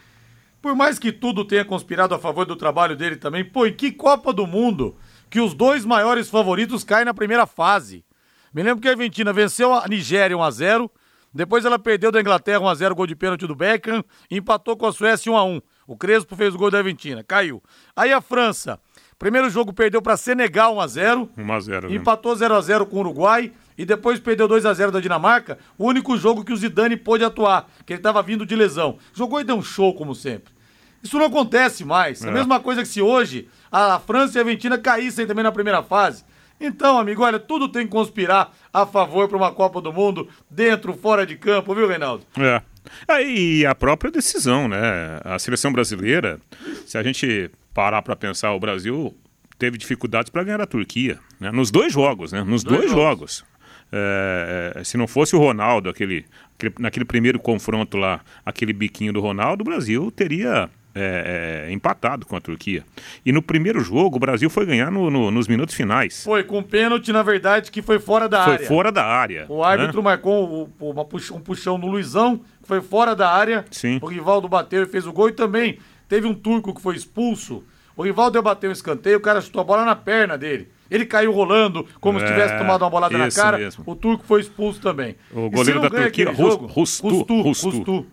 [0.61, 3.91] por mais que tudo tenha conspirado a favor do trabalho dele também, pô, em que
[3.91, 4.95] Copa do Mundo
[5.29, 8.05] que os dois maiores favoritos caem na primeira fase?
[8.53, 10.91] Me lembro que a Argentina venceu a Nigéria 1 a 0
[11.33, 15.31] depois ela perdeu da Inglaterra 1x0, gol de pênalti do Beckham, empatou com a Suécia
[15.31, 15.61] 1x1.
[15.87, 17.63] O Crespo fez o gol da Argentina, caiu.
[17.95, 18.79] Aí a França,
[19.21, 21.29] primeiro jogo perdeu para Senegal 1x0.
[21.37, 21.89] 1x0.
[21.89, 21.95] Né?
[21.95, 26.17] Empatou 0x0 com o Uruguai e depois perdeu 2 a 0 da Dinamarca, o único
[26.17, 28.97] jogo que o Zidane pôde atuar, que ele estava vindo de lesão.
[29.13, 30.51] Jogou e deu um show, como sempre.
[31.03, 32.23] Isso não acontece mais.
[32.23, 32.29] É.
[32.29, 35.83] A mesma coisa que se hoje a França e a Argentina caíssem também na primeira
[35.83, 36.23] fase.
[36.59, 40.93] Então, amigo, olha, tudo tem que conspirar a favor para uma Copa do Mundo, dentro,
[40.95, 42.25] fora de campo, viu, Reinaldo?
[42.39, 42.61] É.
[43.07, 45.19] Aí a própria decisão, né?
[45.23, 46.39] A seleção brasileira,
[46.87, 49.15] se a gente parar para pensar, o Brasil
[49.57, 51.51] teve dificuldades para ganhar a Turquia, né?
[51.51, 52.43] Nos dois jogos, né?
[52.43, 53.37] Nos dois, dois jogos.
[53.37, 53.51] jogos.
[53.93, 59.11] É, é, se não fosse o Ronaldo, aquele, aquele, naquele primeiro confronto lá, aquele biquinho
[59.11, 62.83] do Ronaldo, o Brasil teria é, é, empatado com a Turquia.
[63.25, 66.23] E no primeiro jogo, o Brasil foi ganhar no, no, nos minutos finais.
[66.23, 68.65] Foi, com pênalti, na verdade, que foi fora da foi área.
[68.65, 69.45] Foi fora da área.
[69.47, 70.03] O árbitro né?
[70.03, 73.65] marcou uma, um puxão no Luizão, que foi fora da área.
[73.71, 73.99] Sim.
[74.01, 75.29] O Rivaldo bateu e fez o gol.
[75.29, 75.77] E também
[76.11, 77.63] teve um turco que foi expulso.
[77.95, 80.69] O Rivaldo bateu um escanteio, o cara chutou a bola na perna dele.
[80.89, 83.57] Ele caiu rolando, como é, se tivesse tomado uma bolada na cara.
[83.57, 83.81] Mesmo.
[83.87, 85.15] O turco foi expulso também.
[85.31, 88.05] O goleiro da Turquia, Rustu, Rustu, Rustu.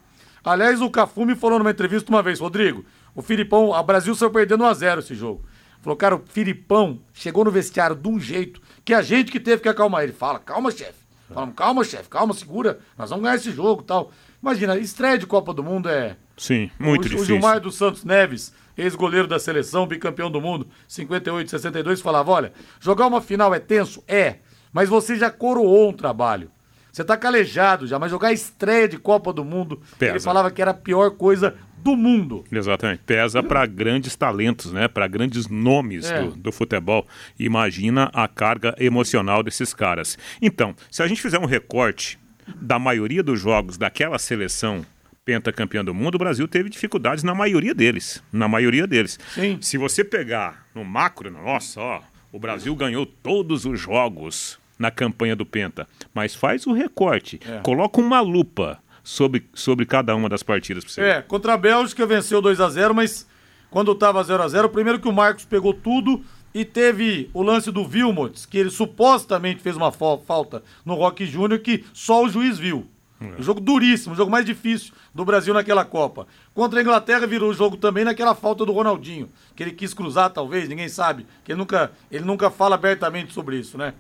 [0.44, 2.84] Aliás, o Cafu me falou numa entrevista uma vez, Rodrigo,
[3.16, 5.44] o Filipão, o Brasil saiu perdendo 1x0 esse jogo.
[5.82, 9.60] Falou, cara, o Filipão chegou no vestiário de um jeito que a gente que teve
[9.60, 10.12] que acalmar ele.
[10.12, 11.02] Fala, calma, chefe.
[11.34, 12.78] Falamos, calma, chefe, calma, segura.
[12.96, 14.12] Nós vamos ganhar esse jogo tal.
[14.40, 16.16] Imagina, estreia de Copa do Mundo é.
[16.38, 17.22] Sim, muito o, difícil.
[17.22, 22.52] O Gilmar dos Santos Neves ex-goleiro da seleção, bicampeão do mundo, 58, 62, falava: olha,
[22.80, 24.02] jogar uma final é tenso?
[24.06, 24.36] É,
[24.72, 26.50] mas você já coroou um trabalho.
[26.92, 30.12] Você tá calejado já, mas jogar estreia de Copa do Mundo, Pesa.
[30.12, 32.44] ele falava que era a pior coisa do mundo.
[32.50, 33.02] Exatamente.
[33.04, 34.88] Pesa para grandes talentos, né?
[34.88, 36.22] Para grandes nomes É.
[36.22, 37.06] do, do futebol.
[37.38, 40.18] Imagina a carga emocional desses caras.
[40.42, 42.18] Então, se a gente fizer um recorte
[42.56, 44.84] da maioria dos jogos daquela seleção
[45.32, 48.22] pentacampeã do mundo, o Brasil teve dificuldades na maioria deles.
[48.32, 49.18] Na maioria deles.
[49.34, 49.58] Sim.
[49.60, 52.00] Se você pegar no macro, nossa, ó,
[52.32, 55.86] o Brasil ganhou todos os jogos na campanha do Penta.
[56.14, 57.58] Mas faz o recorte, É.
[57.58, 61.00] coloca uma lupa sobre, sobre cada uma das partidas pra você.
[61.02, 63.26] É, contra a Bélgica venceu 2 a 0 mas
[63.70, 67.70] quando tava 0 a 0 primeiro que o Marcos pegou tudo e teve o lance
[67.70, 72.30] do Vilmots, que ele supostamente fez uma fa- falta no Rock Júnior que só o
[72.30, 72.86] juiz viu.
[73.20, 76.26] Um jogo duríssimo, o jogo mais difícil do Brasil naquela Copa.
[76.54, 80.30] Contra a Inglaterra virou o jogo também naquela falta do Ronaldinho, que ele quis cruzar
[80.30, 83.94] talvez, ninguém sabe, que ele nunca, ele nunca fala abertamente sobre isso, né?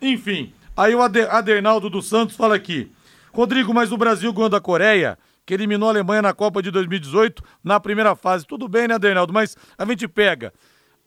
[0.00, 2.92] Enfim, aí o Ade- Adernaldo dos Santos fala aqui.
[3.32, 7.42] Rodrigo, mas o Brasil ganhou da Coreia, que eliminou a Alemanha na Copa de 2018
[7.64, 8.46] na primeira fase.
[8.46, 9.32] Tudo bem, né, Adernaldo?
[9.32, 10.52] Mas a gente pega.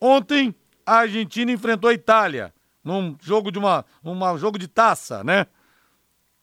[0.00, 5.46] Ontem a Argentina enfrentou a Itália num jogo de uma, uma jogo de taça, né?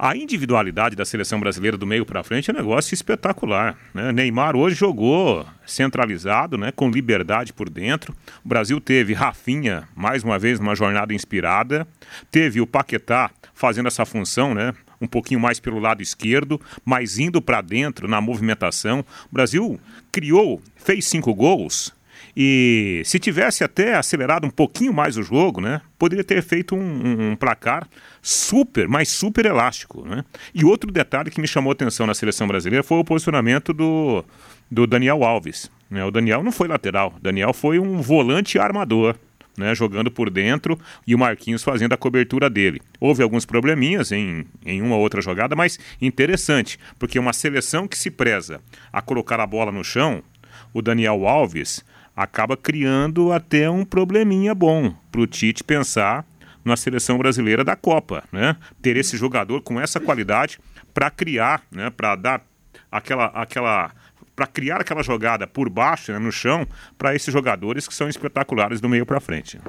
[0.04, 3.78] A individualidade da seleção brasileira do meio para frente é um negócio espetacular.
[3.94, 4.10] Né?
[4.10, 6.72] Neymar hoje jogou centralizado, né?
[6.72, 8.12] com liberdade por dentro.
[8.44, 11.86] O Brasil teve Rafinha, mais uma vez, numa jornada inspirada.
[12.32, 14.74] Teve o Paquetá fazendo essa função, né?
[15.00, 19.04] um pouquinho mais pelo lado esquerdo, mas indo para dentro na movimentação.
[19.30, 19.78] O Brasil
[20.10, 21.94] criou, fez cinco gols.
[22.36, 26.78] E se tivesse até acelerado um pouquinho mais o jogo, né, poderia ter feito um,
[26.80, 27.86] um- um placar
[28.22, 30.06] super, mas super elástico.
[30.06, 30.24] Né?
[30.54, 34.24] E outro detalhe que me chamou atenção na seleção brasileira foi o posicionamento do,
[34.70, 35.70] do Daniel Alves.
[35.90, 36.04] né?
[36.04, 39.14] O Daniel não foi lateral, o Daniel foi um volante armador.
[39.54, 42.80] Né, jogando por dentro e o Marquinhos fazendo a cobertura dele.
[42.98, 47.98] Houve alguns probleminhas em, em uma ou outra jogada, mas interessante, porque uma seleção que
[47.98, 50.22] se preza a colocar a bola no chão,
[50.72, 51.84] o Daniel Alves
[52.16, 56.24] acaba criando até um probleminha bom para o Tite pensar
[56.64, 58.56] na seleção brasileira da Copa, né?
[58.80, 60.58] Ter esse jogador com essa qualidade
[60.94, 61.90] para criar, né?
[61.90, 62.42] Para dar
[62.90, 63.90] aquela aquela
[64.34, 68.80] para criar aquela jogada por baixo, né, no chão, para esses jogadores que são espetaculares
[68.80, 69.60] do meio para frente.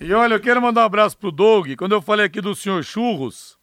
[0.00, 1.74] E olha, eu quero mandar um abraço pro Doug.
[1.76, 3.58] Quando eu falei aqui do senhor Churros,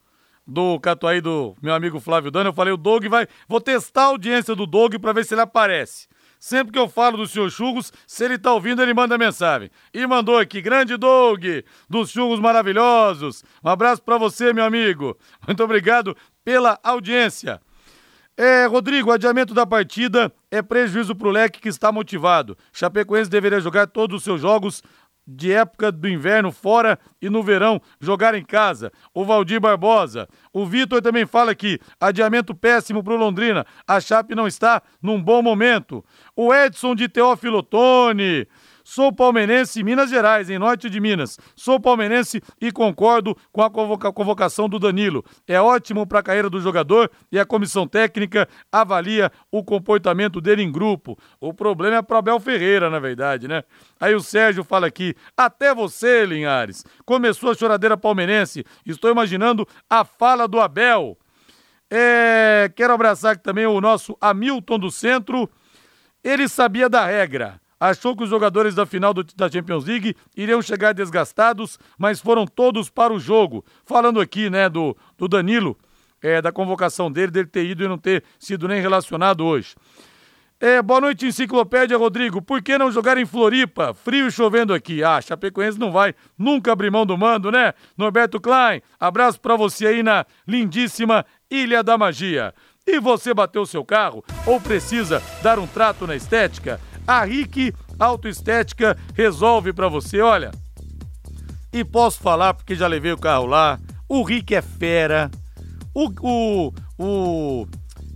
[0.45, 3.27] do Catuaí do meu amigo Flávio Dano, eu falei, o Doug vai.
[3.47, 6.07] Vou testar a audiência do Doug pra ver se ele aparece.
[6.39, 9.69] Sempre que eu falo do senhor Churros, se ele tá ouvindo, ele manda mensagem.
[9.93, 11.43] E mandou aqui, grande Doug,
[11.89, 13.43] dos Churros Maravilhosos.
[13.63, 15.17] Um abraço pra você, meu amigo.
[15.45, 17.59] Muito obrigado pela audiência.
[18.39, 22.55] É, Rodrigo, o adiamento da partida é prejuízo pro leque que está motivado.
[22.71, 24.83] Chapecoense deveria jogar todos os seus jogos
[25.27, 28.91] de época do inverno fora e no verão jogar em casa.
[29.13, 30.27] O Valdir Barbosa.
[30.53, 33.65] O Vitor também fala aqui, adiamento péssimo pro Londrina.
[33.85, 36.03] A Chape não está num bom momento.
[36.35, 38.47] O Edson de Teófilo Tone.
[38.89, 41.37] Sou palmeirense Minas Gerais, em norte de Minas.
[41.57, 45.25] Sou palmeirense e concordo com a convoca- convocação do Danilo.
[45.45, 50.63] É ótimo para a carreira do jogador e a comissão técnica avalia o comportamento dele
[50.63, 51.19] em grupo.
[51.37, 53.61] O problema é para Abel Ferreira, na verdade, né?
[53.99, 56.85] Aí o Sérgio fala aqui, até você, Linhares.
[57.05, 58.63] Começou a choradeira palmeirense.
[58.85, 61.17] Estou imaginando a fala do Abel.
[61.91, 65.49] É, quero abraçar aqui também o nosso Hamilton do Centro.
[66.23, 67.59] Ele sabia da regra.
[67.79, 72.45] Achou que os jogadores da final do, da Champions League iriam chegar desgastados, mas foram
[72.45, 73.63] todos para o jogo.
[73.85, 75.77] Falando aqui, né, do, do Danilo,
[76.21, 79.75] é, da convocação dele, dele ter ido e não ter sido nem relacionado hoje.
[80.59, 82.41] É, boa noite, Enciclopédia Rodrigo.
[82.41, 83.93] Por que não jogar em Floripa?
[83.93, 85.03] Frio chovendo aqui.
[85.03, 87.75] Ah, Chapecoense não vai nunca abrir mão do mando, né?
[87.95, 92.55] Norberto Klein, abraço para você aí na lindíssima Ilha da Magia.
[92.87, 96.81] E você bateu seu carro ou precisa dar um trato na estética?
[97.07, 100.51] A RIC Autoestética resolve para você, olha.
[101.71, 103.79] E posso falar porque já levei o carro lá.
[104.09, 105.31] O Rick é fera.
[105.93, 106.09] O.
[106.21, 106.73] O.
[106.99, 107.67] o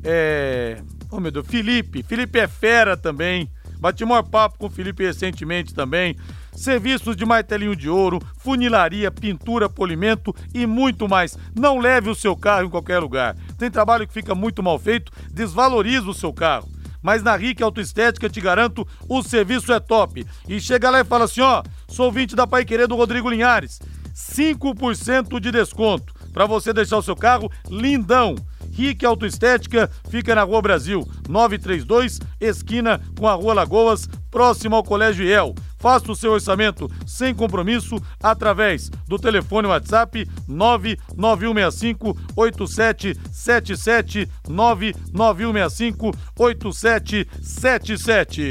[0.04, 2.04] é, Oh, meu Deus, Felipe.
[2.04, 3.50] Felipe é fera também.
[3.80, 6.16] Bati maior papo com o Felipe recentemente também.
[6.54, 11.38] Serviços de martelinho de ouro, funilaria, pintura, polimento e muito mais.
[11.54, 13.36] Não leve o seu carro em qualquer lugar.
[13.58, 16.70] Tem trabalho que fica muito mal feito, desvaloriza o seu carro.
[17.02, 20.26] Mas na RIC Autoestética, te garanto, o serviço é top.
[20.48, 23.80] E chega lá e fala assim: ó, sou ouvinte da Pai Querer do Rodrigo Linhares.
[24.14, 28.36] 5% de desconto para você deixar o seu carro lindão.
[28.72, 35.26] Rick Autoestética fica na Rua Brasil, 932, esquina com a Rua Lagoas, próximo ao Colégio
[35.26, 35.54] IEL.
[35.82, 48.50] Faça o seu orçamento sem compromisso através do telefone WhatsApp 99165 8777 99165 8777.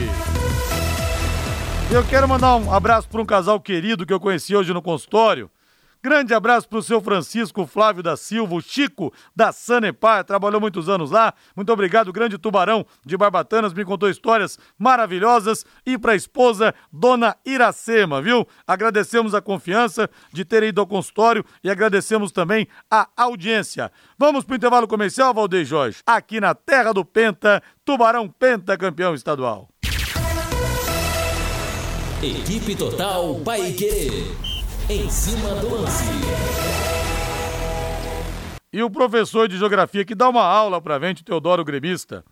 [1.92, 5.48] Eu quero mandar um abraço para um casal querido que eu conheci hoje no consultório.
[6.02, 10.88] Grande abraço para o seu Francisco Flávio da Silva, o Chico da Sanepar, trabalhou muitos
[10.88, 11.34] anos lá.
[11.54, 15.64] Muito obrigado, grande tubarão de Barbatanas, me contou histórias maravilhosas.
[15.84, 18.48] E para a esposa, Dona Iracema, viu?
[18.66, 23.92] Agradecemos a confiança de ter ido ao consultório e agradecemos também a audiência.
[24.18, 29.14] Vamos para o intervalo comercial, Valdeir Jorge, aqui na terra do Penta, Tubarão Penta campeão
[29.14, 29.68] estadual.
[32.22, 34.49] Equipe Total Paique.
[34.92, 36.02] Em cima do lance.
[38.72, 42.24] E o professor de geografia que dá uma aula pra gente, Teodoro Gremista.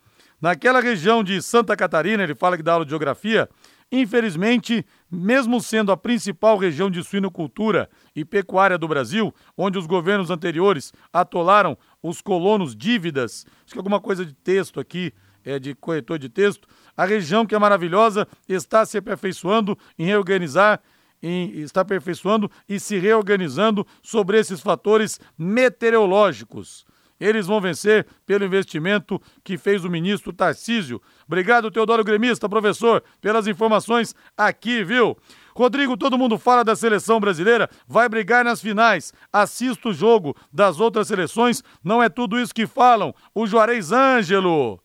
[0.43, 3.49] Naquela região de Santa Catarina, ele fala que dá aula de geografia.
[3.93, 10.29] Infelizmente, mesmo sendo a principal região de suinocultura e pecuária do Brasil, onde os governos
[10.29, 15.13] anteriores atolaram os colonos dívidas, acho que alguma coisa de texto aqui,
[15.45, 16.67] é de corretor de texto,
[16.97, 20.81] a região que é maravilhosa está se aperfeiçoando em reorganizar
[21.23, 26.87] em, está aperfeiçoando e se reorganizando sobre esses fatores meteorológicos.
[27.21, 31.03] Eles vão vencer pelo investimento que fez o ministro Tarcísio.
[31.27, 35.17] Obrigado, Teodoro Gremista, professor, pelas informações aqui, viu?
[35.55, 39.13] Rodrigo, todo mundo fala da seleção brasileira, vai brigar nas finais.
[39.33, 43.13] Assista o jogo das outras seleções, não é tudo isso que falam.
[43.35, 44.81] O Juarez Ângelo.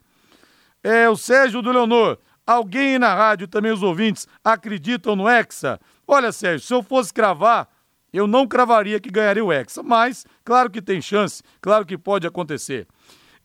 [0.82, 2.18] É o Sérgio do Leonor.
[2.44, 5.80] Alguém na rádio, também os ouvintes, acreditam no Hexa?
[6.06, 7.68] Olha, Sérgio, se eu fosse cravar,
[8.12, 12.26] eu não cravaria que ganharia o Hexa, mas claro que tem chance, claro que pode
[12.26, 12.86] acontecer.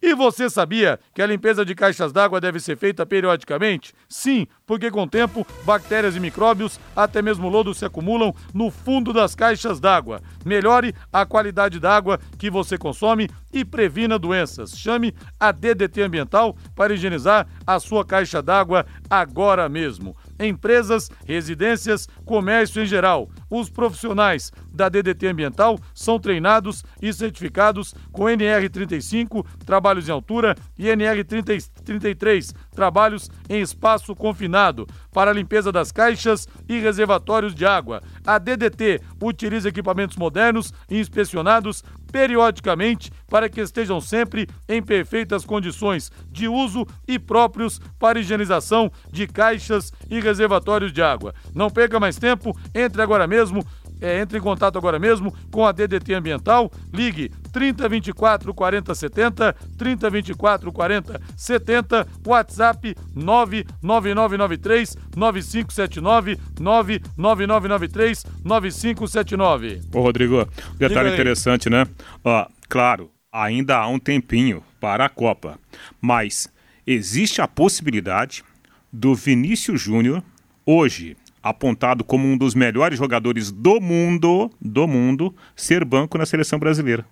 [0.02, 3.94] E você sabia que a limpeza de caixas d'água deve ser feita periodicamente?
[4.08, 9.12] Sim, porque com o tempo, bactérias e micróbios, até mesmo lodo, se acumulam no fundo
[9.12, 10.22] das caixas d'água.
[10.46, 14.72] Melhore a qualidade da água que você consome e previna doenças.
[14.78, 22.82] Chame a DDT Ambiental para higienizar a sua caixa d'água agora mesmo empresas, residências, comércio
[22.82, 23.30] em geral.
[23.50, 30.86] Os profissionais da DDT Ambiental são treinados e certificados com NR35, trabalhos em altura, e
[30.86, 38.02] NR33, trabalhos em espaço confinado, para limpeza das caixas e reservatórios de água.
[38.26, 46.12] A DDT utiliza equipamentos modernos e inspecionados periodicamente para que estejam sempre em perfeitas condições
[46.32, 51.34] de uso e próprios para higienização de caixas e reservatórios de água.
[51.54, 53.66] Não perca mais tempo, entre agora mesmo
[54.02, 56.72] é, entre em contato agora mesmo com a DDT Ambiental.
[56.94, 69.82] Ligue 3024 40 70, 3024 40 70, WhatsApp 99993 9579, 99993 9579.
[69.94, 71.86] Ô, Rodrigo, detalhe interessante, né?
[72.24, 75.60] Ó, claro, ainda há um tempinho para a Copa,
[76.02, 76.50] mas
[76.86, 78.44] existe a possibilidade
[78.92, 80.24] do Vinícius Júnior
[80.66, 86.60] hoje apontado como um dos melhores jogadores do mundo, do mundo, ser banco na seleção
[86.60, 87.06] brasileira.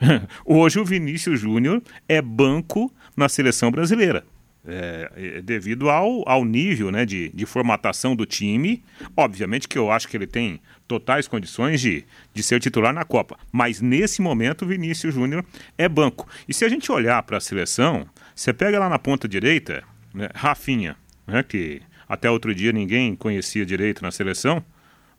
[0.44, 4.24] Hoje o Vinícius Júnior é banco na seleção brasileira.
[4.62, 8.82] É, é, devido ao, ao nível né, de, de formatação do time.
[9.16, 12.04] Obviamente que eu acho que ele tem totais condições de,
[12.34, 13.38] de ser titular na Copa.
[13.50, 15.44] Mas nesse momento o Vinícius Júnior
[15.78, 16.28] é banco.
[16.46, 19.82] E se a gente olhar para a seleção, você pega lá na ponta direita,
[20.12, 20.94] né, Rafinha,
[21.26, 21.80] né, que
[22.10, 24.64] até outro dia ninguém conhecia direito na seleção,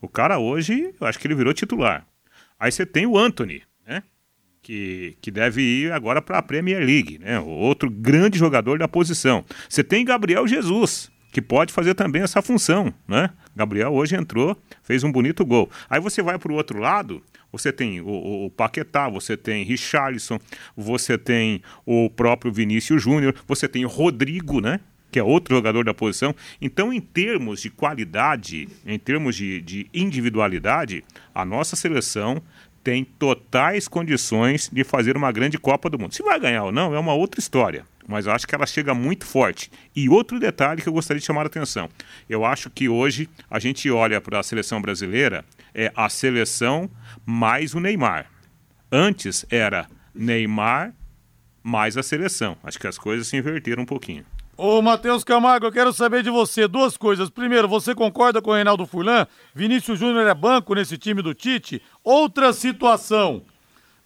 [0.02, 2.06] o cara hoje, eu acho que ele virou titular.
[2.60, 4.04] Aí você tem o Anthony, né?
[4.62, 7.40] Que, que deve ir agora para a Premier League, né?
[7.40, 9.46] O outro grande jogador da posição.
[9.70, 13.30] Você tem Gabriel Jesus, que pode fazer também essa função, né?
[13.56, 15.70] Gabriel hoje entrou, fez um bonito gol.
[15.90, 17.24] Aí você vai para o outro lado,
[17.54, 20.38] você tem o, o, o, Paquetá, você tem Richarlison,
[20.76, 24.82] você tem o próprio Vinícius Júnior, você tem o Rodrigo, né?
[25.12, 26.34] Que é outro jogador da posição.
[26.62, 31.04] Então, em termos de qualidade, em termos de, de individualidade,
[31.36, 32.42] a nossa seleção
[32.84, 36.14] tem totais condições de fazer uma grande Copa do Mundo.
[36.14, 38.94] Se vai ganhar ou não é uma outra história, mas eu acho que ela chega
[38.94, 39.72] muito forte.
[39.96, 41.90] E outro detalhe que eu gostaria de chamar a atenção:
[42.30, 46.90] eu acho que hoje a gente olha para a seleção brasileira, é a seleção
[47.26, 48.30] mais o Neymar.
[48.92, 50.94] Antes era Neymar
[51.64, 52.58] mais a seleção.
[52.64, 54.26] Acho que as coisas se inverteram um pouquinho.
[54.58, 57.30] Ô, Matheus Camargo, eu quero saber de você duas coisas.
[57.30, 59.26] Primeiro, você concorda com o Reinaldo Furlan?
[59.56, 61.82] Vinícius Júnior é banco nesse time do Tite?
[62.04, 63.42] Outra situação.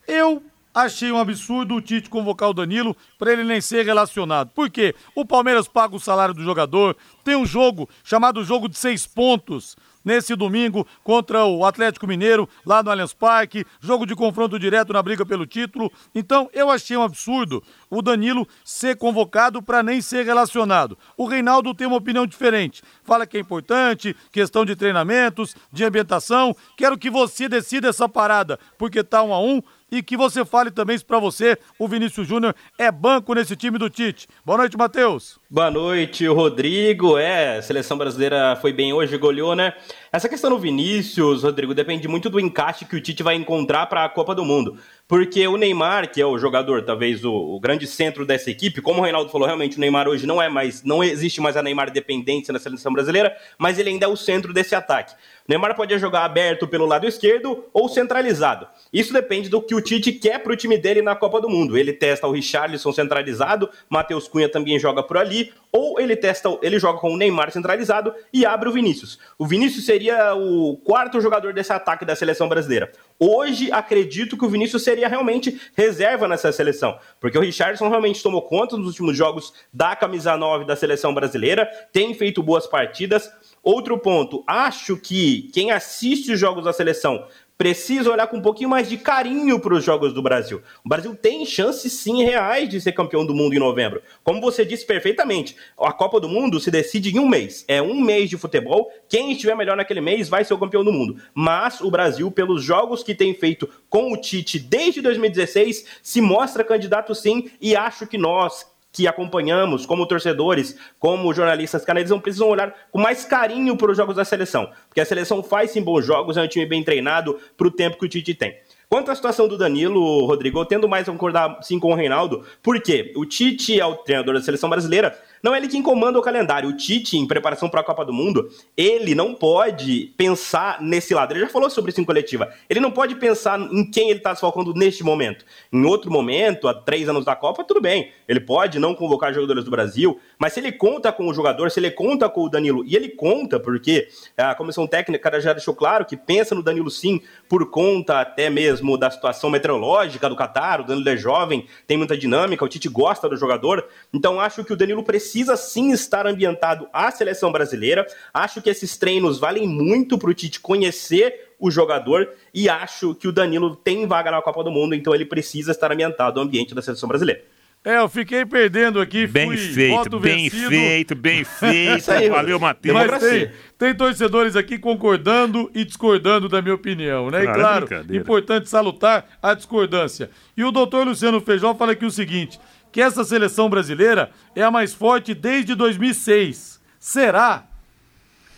[0.07, 0.41] Eu
[0.75, 4.49] achei um absurdo o Tite convocar o Danilo para ele nem ser relacionado.
[4.49, 4.93] Por quê?
[5.15, 9.77] O Palmeiras paga o salário do jogador, tem um jogo chamado jogo de seis pontos
[10.05, 15.01] nesse domingo contra o Atlético Mineiro, lá no Allianz Parque, jogo de confronto direto na
[15.01, 15.91] briga pelo título.
[16.13, 20.95] Então, eu achei um absurdo o Danilo ser convocado para nem ser relacionado.
[21.17, 22.83] O Reinaldo tem uma opinião diferente.
[23.03, 26.55] Fala que é importante, questão de treinamentos, de ambientação.
[26.77, 29.61] Quero que você decida essa parada, porque tá um a um
[29.91, 33.77] e que você fale também se para você o Vinícius Júnior é banco nesse time
[33.77, 34.27] do Tite.
[34.43, 35.39] Boa noite, Matheus.
[35.49, 37.17] Boa noite, Rodrigo.
[37.17, 39.73] É, a seleção brasileira foi bem hoje, goleou, né?
[40.11, 44.05] Essa questão do Vinícius, Rodrigo, depende muito do encaixe que o Tite vai encontrar para
[44.05, 44.77] a Copa do Mundo.
[45.07, 49.01] Porque o Neymar, que é o jogador, talvez o, o, grande centro dessa equipe, como
[49.01, 51.91] o Reinaldo falou, realmente o Neymar hoje não é mais, não existe mais a Neymar
[51.91, 55.13] dependência na seleção brasileira, mas ele ainda é o centro desse ataque.
[55.47, 58.67] Neymar pode jogar aberto pelo lado esquerdo ou centralizado.
[58.91, 61.77] Isso depende do que o Tite quer para o time dele na Copa do Mundo.
[61.77, 66.79] Ele testa o Richarlison centralizado, Matheus Cunha também joga por ali, ou ele testa, ele
[66.79, 69.19] joga com o Neymar centralizado e abre o Vinícius.
[69.37, 72.91] O Vinícius seria o quarto jogador desse ataque da seleção brasileira.
[73.19, 78.43] Hoje acredito que o Vinícius seria realmente reserva nessa seleção, porque o Richardson realmente tomou
[78.43, 83.27] conta nos últimos jogos da camisa 9 da seleção brasileira, tem feito boas partidas.
[83.63, 87.25] Outro ponto, acho que quem assiste os jogos da seleção
[87.57, 90.61] precisa olhar com um pouquinho mais de carinho para os jogos do Brasil.
[90.83, 94.01] O Brasil tem chances sim reais de ser campeão do mundo em novembro.
[94.23, 97.63] Como você disse perfeitamente, a Copa do Mundo se decide em um mês.
[97.67, 98.91] É um mês de futebol.
[99.07, 101.17] Quem estiver melhor naquele mês vai ser o campeão do mundo.
[101.33, 106.63] Mas o Brasil, pelos jogos que tem feito com o Tite desde 2016, se mostra
[106.63, 112.73] candidato sim e acho que nós que acompanhamos como torcedores, como jornalistas canadianos, precisam olhar
[112.89, 114.71] com mais carinho para os jogos da seleção.
[114.87, 117.97] Porque a seleção faz sim bons jogos, é um time bem treinado para o tempo
[117.97, 118.55] que o Tite tem.
[118.87, 122.45] Quanto à situação do Danilo, Rodrigo, eu tendo mais a concordar sim com o Reinaldo,
[122.63, 126.23] porque o Tite é o treinador da seleção brasileira, não é ele quem comanda o
[126.23, 126.67] calendário.
[126.67, 131.33] O Tite, em preparação para a Copa do Mundo, ele não pode pensar nesse lado.
[131.33, 132.51] Ele já falou sobre isso em coletiva.
[132.67, 135.45] Ele não pode pensar em quem ele está desfalcando neste momento.
[135.71, 138.11] Em outro momento, há três anos da Copa, tudo bem.
[138.27, 141.79] Ele pode não convocar jogadores do Brasil, mas se ele conta com o jogador, se
[141.79, 144.07] ele conta com o Danilo, e ele conta, porque
[144.37, 148.97] a comissão técnica já deixou claro que pensa no Danilo sim, por conta até mesmo
[148.97, 153.27] da situação meteorológica do Catar, o Danilo é jovem, tem muita dinâmica, o Tite gosta
[153.27, 158.05] do jogador, então acho que o Danilo precisa precisa sim estar ambientado à seleção brasileira.
[158.33, 163.27] Acho que esses treinos valem muito para o Tite conhecer o jogador e acho que
[163.27, 166.75] o Danilo tem vaga na Copa do Mundo, então ele precisa estar ambientado ao ambiente
[166.75, 167.41] da seleção brasileira.
[167.85, 169.27] É, eu fiquei perdendo aqui.
[169.27, 170.69] Bem feito, bem vencido.
[170.69, 172.11] feito, bem feito.
[172.11, 172.95] aí, Valeu, Matheus.
[172.95, 177.43] Mas tem, tem, torcedores aqui concordando e discordando da minha opinião, né?
[177.43, 180.31] Claro, e claro, importante salutar a discordância.
[180.57, 182.59] E o doutor Luciano Feijó fala aqui o seguinte:
[182.91, 186.81] que essa seleção brasileira é a mais forte desde 2006.
[186.97, 187.65] Será?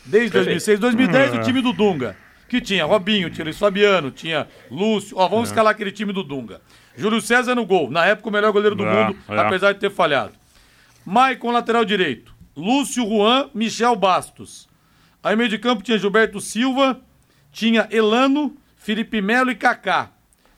[0.06, 0.80] Desde 2006.
[0.80, 2.16] 2010, o time do Dunga,
[2.48, 5.18] que tinha Robinho, tinha Luiz Fabiano, tinha Lúcio.
[5.18, 5.52] Ó, vamos é.
[5.52, 6.62] escalar aquele time do Dunga.
[6.98, 9.40] Júlio César no gol, na época o melhor goleiro do é, mundo, é.
[9.40, 10.34] apesar de ter falhado.
[11.06, 12.36] Maicon, lateral direito.
[12.56, 14.68] Lúcio Juan, Michel Bastos.
[15.24, 17.00] Aí meio de campo tinha Gilberto Silva,
[17.52, 20.10] tinha Elano, Felipe Melo e Kaká.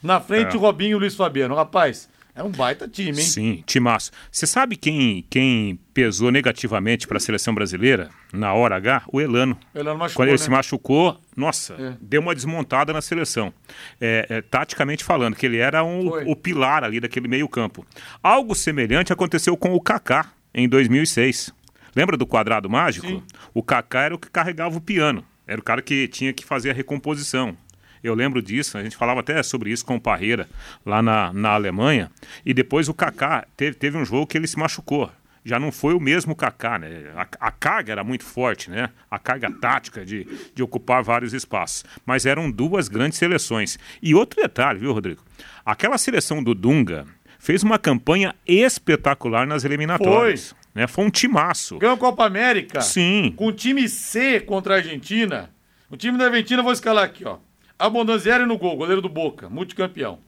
[0.01, 0.59] Na frente, é.
[0.59, 1.55] Robinho e Luiz Fabiano.
[1.55, 2.09] Rapaz,
[2.39, 3.25] é um baita time, hein?
[3.25, 4.11] Sim, timaço.
[4.31, 9.03] Você sabe quem, quem pesou negativamente para a seleção brasileira na hora H?
[9.11, 9.59] O Elano.
[9.75, 10.43] O Elano machucou, Quando ele né?
[10.45, 11.97] se machucou, nossa, é.
[11.99, 13.53] deu uma desmontada na seleção.
[13.99, 17.85] É, é, taticamente falando, que ele era um, o pilar ali daquele meio campo.
[18.23, 21.53] Algo semelhante aconteceu com o Kaká em 2006.
[21.93, 23.05] Lembra do quadrado mágico?
[23.05, 23.21] Sim.
[23.53, 25.25] O Kaká era o que carregava o piano.
[25.45, 27.57] Era o cara que tinha que fazer a recomposição.
[28.04, 30.47] Eu lembro disso, a gente falava até sobre isso com o Parreira
[30.86, 32.12] lá na, na Alemanha.
[32.45, 35.12] E depois o Kaká teve, teve um jogo que ele se machucou.
[35.43, 37.12] Já não foi o mesmo Kaká, né?
[37.16, 38.89] A, a carga era muito forte, né?
[39.10, 41.86] A carga tática de, de ocupar vários espaços.
[42.06, 43.80] Mas eram duas grandes seleções.
[44.02, 45.24] E outro detalhe, viu, Rodrigo?
[45.66, 47.06] Aquela seleção do Dunga
[47.39, 50.54] fez uma campanha espetacular nas eliminatórias.
[50.76, 50.88] Né?
[50.88, 51.80] Foi um timaço.
[51.80, 52.82] Ganhou a Copa América.
[52.82, 53.34] Sim.
[53.36, 55.50] Com o time C contra a Argentina.
[55.89, 57.38] O time da Argentina, vou escalar aqui, ó.
[57.80, 60.19] Abondanzieri no gol, goleiro do Boca, multicampeão.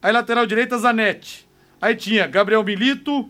[0.00, 1.46] Aí lateral direita, Zanetti.
[1.80, 3.28] Aí tinha Gabriel Milito,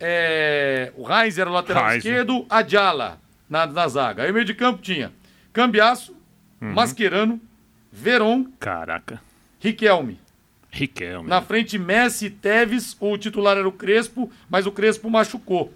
[0.00, 2.04] é, o Reis era o lateral Reis.
[2.04, 3.18] esquerdo, Adjala
[3.50, 4.22] na, na zaga.
[4.22, 5.12] Aí meio de campo tinha
[5.52, 6.16] Cambiaço,
[6.60, 6.72] Uhum.
[6.72, 7.40] Mascherano,
[7.92, 9.20] Veron, Caraca.
[9.60, 10.18] Riquelme.
[10.70, 11.28] Riquelme.
[11.28, 12.96] Na frente, Messi e Teves.
[12.98, 15.72] O titular era o Crespo, mas o Crespo machucou.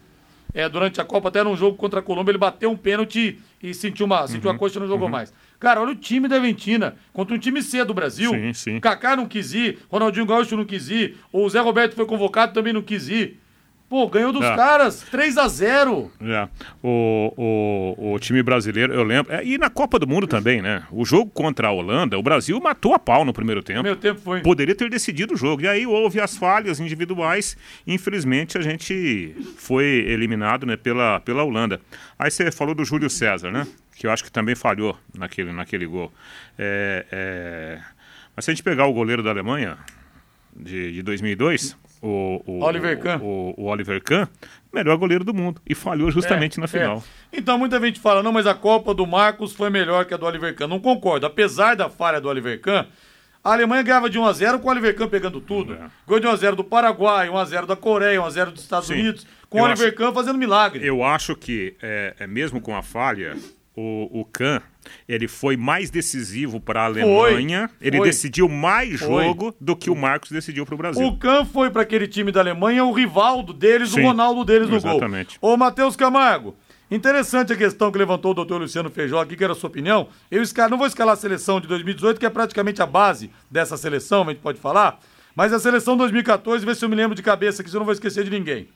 [0.53, 3.73] É, durante a Copa, até num jogo contra a Colômbia, ele bateu um pênalti e
[3.73, 4.57] sentiu uma, sentiu Uhum.
[4.57, 5.33] a coxa e não jogou mais.
[5.63, 8.33] Cara, olha o time da Argentina contra um time C do Brasil.
[8.33, 8.81] Sim, sim.
[8.81, 12.73] Kaká não quis ir, Ronaldinho Gaúcho não quis ir, o Zé Roberto foi convocado também
[12.73, 13.39] não quis ir.
[13.89, 14.57] Pô, ganhou dos É.
[14.57, 16.49] caras, 3 a 0 É.
[16.83, 19.33] O, o, o time brasileiro, eu lembro.
[19.33, 20.83] é, e na Copa do Mundo também, né?
[20.91, 23.83] O jogo contra a Holanda, o Brasil matou a pau no primeiro tempo.
[23.83, 24.41] Meu tempo foi.
[24.41, 25.63] Poderia ter decidido o jogo.
[25.63, 27.55] E aí houve as falhas individuais.
[27.87, 31.79] Infelizmente, a gente foi eliminado né, pela, pela Holanda.
[32.19, 33.67] Aí você falou do Júlio César, né?
[34.03, 36.13] Que eu acho que também falhou naquele, naquele gol.
[36.59, 37.81] É, é,
[38.35, 39.79] Mas se a gente pegar o goleiro da Alemanha,
[40.57, 43.21] de, de 2002, o, o, Oliver Kahn.
[43.23, 44.27] O, o Oliver Kahn,
[44.73, 45.63] melhor goleiro do mundo.
[45.65, 47.01] E falhou justamente na final.
[47.33, 47.39] É.
[47.39, 50.27] Então muita gente fala, não, mas a Copa do Marcos foi melhor que a do
[50.27, 50.67] Oliver Kahn.
[50.67, 51.25] Não concordo.
[51.25, 52.87] Apesar da falha do Oliver Kahn,
[53.45, 55.75] a Alemanha ganhava de 1x0 com o Oliver Kahn pegando tudo.
[55.75, 55.89] É.
[56.09, 58.95] Ganhou de 1x0 do Paraguai, 1x0 da Coreia, 1x0 dos Estados Sim.
[58.95, 60.85] Unidos, com o Eu Oliver acho- Kahn fazendo milagre.
[60.85, 63.37] Eu acho que, é, é mesmo com a falha,
[63.77, 64.61] o, o Kahn,
[65.09, 67.71] ele foi mais decisivo para a Alemanha.
[67.81, 68.07] Ele Foi.
[68.07, 69.25] decidiu mais Foi.
[69.25, 71.07] jogo do que o Marcos decidiu para o Brasil.
[71.07, 74.69] O Kahn foi para aquele time da Alemanha o Rivaldo deles, Sim, o Ronaldo deles
[74.69, 75.39] no exatamente.
[75.41, 75.53] gol.
[75.55, 76.55] Ô, Matheus Camargo,
[76.91, 80.09] interessante a questão que levantou o doutor Luciano Feijó aqui, que era a sua opinião.
[80.31, 84.23] Eu não vou escalar a seleção de 2018, que é praticamente a base dessa seleção,
[84.25, 84.99] a gente pode falar.
[85.35, 87.95] Mas a seleção 2014, vê se eu me lembro de cabeça, que eu não vou
[87.95, 88.69] esquecer de ninguém.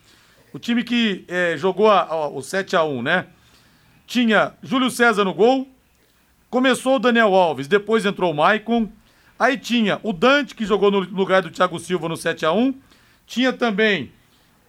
[0.55, 3.27] O time que eh, jogou a- a- o 7x1, né?
[4.07, 5.69] Tinha Júlio César no gol,
[6.49, 8.89] Começou o Daniel Alves, depois entrou o Maicon.
[9.39, 12.75] Aí tinha o Dante, que jogou no lugar do Thiago Silva no 7x1.
[13.27, 14.13] Tinha também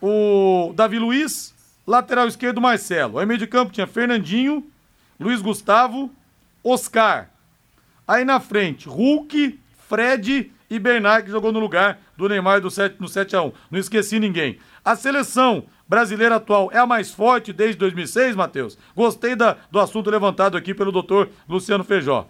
[0.02, 1.54] o Davi Luiz,
[1.86, 3.20] lateral esquerdo Marcelo.
[3.20, 4.66] Aí meio de campo tinha Fernandinho,
[5.20, 6.12] Luiz Gustavo,
[6.64, 7.30] Oscar.
[8.08, 13.00] Aí na frente, Hulk, Fred e Bernard, que jogou no lugar do Neymar do 7,
[13.00, 13.54] no 7x1.
[13.70, 14.58] Não esqueci ninguém.
[14.84, 18.78] A seleção brasileira atual é a mais forte desde 2006, Matheus?
[18.96, 22.28] Gostei da- do assunto levantado aqui pelo doutor Luciano Feijó.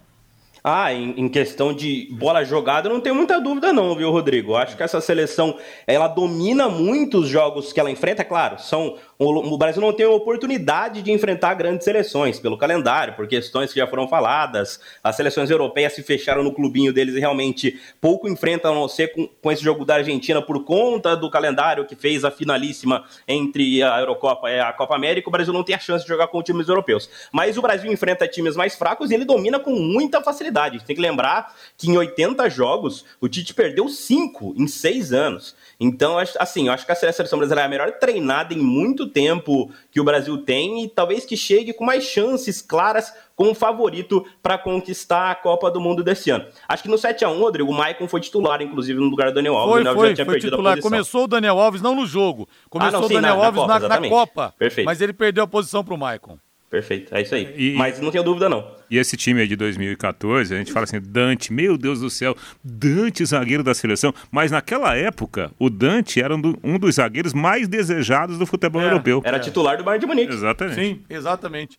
[0.62, 4.56] Ah, em, em questão de bola jogada, não tenho muita dúvida não, viu, Rodrigo?
[4.56, 5.56] Acho que essa seleção,
[5.86, 10.06] ela domina muito os jogos que ela enfrenta, claro, são o, o Brasil não tem
[10.06, 15.50] oportunidade de enfrentar grandes seleções pelo calendário, por questões que já foram faladas, as seleções
[15.50, 19.52] europeias se fecharam no clubinho deles e realmente pouco enfrentam, a não ser com, com
[19.52, 24.50] esse jogo da Argentina por conta do calendário que fez a finalíssima entre a Eurocopa
[24.50, 27.08] e a Copa América, o Brasil não tem a chance de jogar com times europeus.
[27.32, 30.47] Mas o Brasil enfrenta times mais fracos e ele domina com muita facilidade.
[30.56, 35.12] A gente tem que lembrar que em 80 jogos, o Tite perdeu 5 em 6
[35.12, 35.54] anos.
[35.80, 39.70] Então, assim, eu acho que a seleção brasileira é a melhor treinada em muito tempo
[39.92, 44.58] que o Brasil tem e talvez que chegue com mais chances claras como favorito para
[44.58, 46.44] conquistar a Copa do Mundo desse ano.
[46.68, 49.70] Acho que no 7x1, Rodrigo, o Maicon foi titular, inclusive, no lugar do Daniel Alves.
[49.74, 50.72] Foi, o Daniel foi, já tinha foi perdido a titular.
[50.74, 50.90] posição.
[50.90, 52.48] Começou o Daniel Alves não no jogo.
[52.68, 54.10] Começou Ah, não, o sim, Daniel na- na Alves Copa, na, na exatamente.
[54.10, 54.54] Copa.
[54.58, 54.86] Perfeito.
[54.86, 56.36] Mas ele perdeu a posição pro Maicon.
[56.70, 57.54] Perfeito, é isso aí.
[57.56, 58.76] E- Mas não tenho dúvida, não.
[58.90, 62.36] E esse time aí de 2014, a gente fala assim, Dante, meu Deus do céu,
[62.62, 64.12] Dante, zagueiro da seleção.
[64.30, 68.82] Mas naquela época, o Dante era um, do- um dos zagueiros mais desejados do futebol
[68.82, 69.22] É, europeu.
[69.24, 70.32] Era titular do Bayern de Munique.
[70.32, 70.74] Exatamente.
[70.74, 71.78] Sim, exatamente.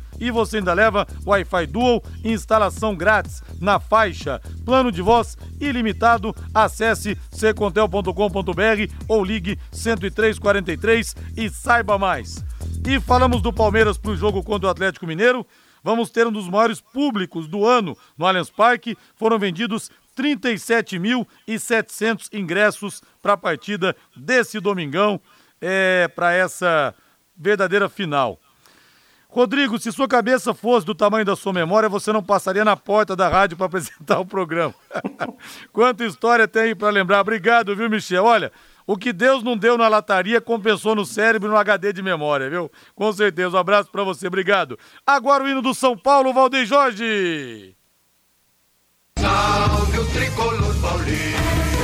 [0.21, 6.35] E você ainda leva Wi-Fi Dual, instalação grátis na faixa, plano de voz ilimitado.
[6.53, 12.45] Acesse secontel.com.br ou ligue 10343 e saiba mais.
[12.87, 15.43] E falamos do Palmeiras para o jogo contra o Atlético Mineiro.
[15.83, 18.95] vamos ter um dos maiores públicos do ano no Allianz Parque.
[19.15, 25.19] Foram vendidos 37.700 ingressos para a partida desse domingão,
[25.59, 26.93] é, para essa
[27.35, 28.39] verdadeira final.
[29.31, 33.15] Rodrigo, se sua cabeça fosse do tamanho da sua memória, você não passaria na porta
[33.15, 34.75] da rádio para apresentar o programa.
[35.71, 37.21] Quanta história tem aí para lembrar.
[37.21, 38.25] Obrigado, viu, Michel?
[38.25, 38.51] Olha,
[38.85, 42.49] o que Deus não deu na lataria compensou no cérebro e no HD de memória,
[42.49, 42.69] viu?
[42.93, 43.55] Com certeza.
[43.55, 44.27] Um abraço para você.
[44.27, 44.77] Obrigado.
[45.07, 47.73] Agora o hino do São Paulo, Valdeir Jorge.
[49.17, 50.70] Salve o tricolor.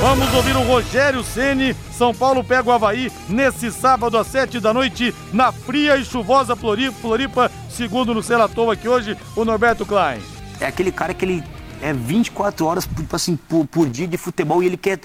[0.00, 1.74] Vamos ouvir o Rogério Ceni.
[1.90, 6.54] São Paulo pega o Havaí nesse sábado às sete da noite na fria e chuvosa
[6.54, 10.20] Floripa, segundo no Celatoa aqui hoje, o Norberto Klein.
[10.60, 11.44] É aquele cara que ele
[11.82, 15.00] é 24 horas tipo assim, por, por dia de futebol e ele quer,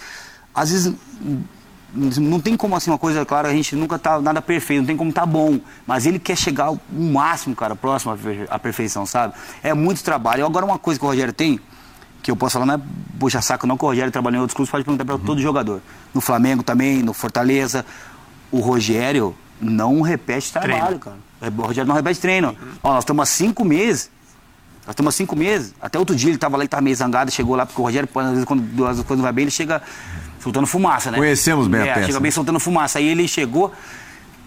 [0.53, 0.93] às vezes,
[1.95, 4.97] não tem como assim uma coisa, claro, a gente nunca tá nada perfeito, não tem
[4.97, 8.15] como tá bom, mas ele quer chegar ao máximo, cara, próximo
[8.47, 9.33] à perfeição, sabe?
[9.63, 10.45] É muito trabalho.
[10.45, 11.59] Agora uma coisa que o Rogério tem,
[12.23, 12.81] que eu posso falar, não é
[13.19, 15.21] puxa saco não, que o Rogério trabalhou em outros clubes, pode perguntar para uhum.
[15.21, 15.81] todo jogador.
[16.13, 17.85] No Flamengo também, no Fortaleza.
[18.49, 20.99] O Rogério não repete trabalho, treino.
[20.99, 21.17] cara.
[21.41, 22.49] É, o Rogério não repete treino.
[22.49, 22.71] Uhum.
[22.81, 24.09] Ó, nós estamos há cinco meses.
[24.85, 25.75] Nós estamos há cinco meses.
[25.81, 28.09] Até outro dia ele estava lá e estava meio zangado, chegou lá, porque o Rogério,
[28.15, 29.81] às vezes, quando as coisas não vai bem, ele chega
[30.39, 31.17] soltando fumaça, né?
[31.17, 32.07] Conhecemos bem é, a peça.
[32.07, 32.99] Chega bem soltando fumaça.
[32.99, 33.73] Aí ele chegou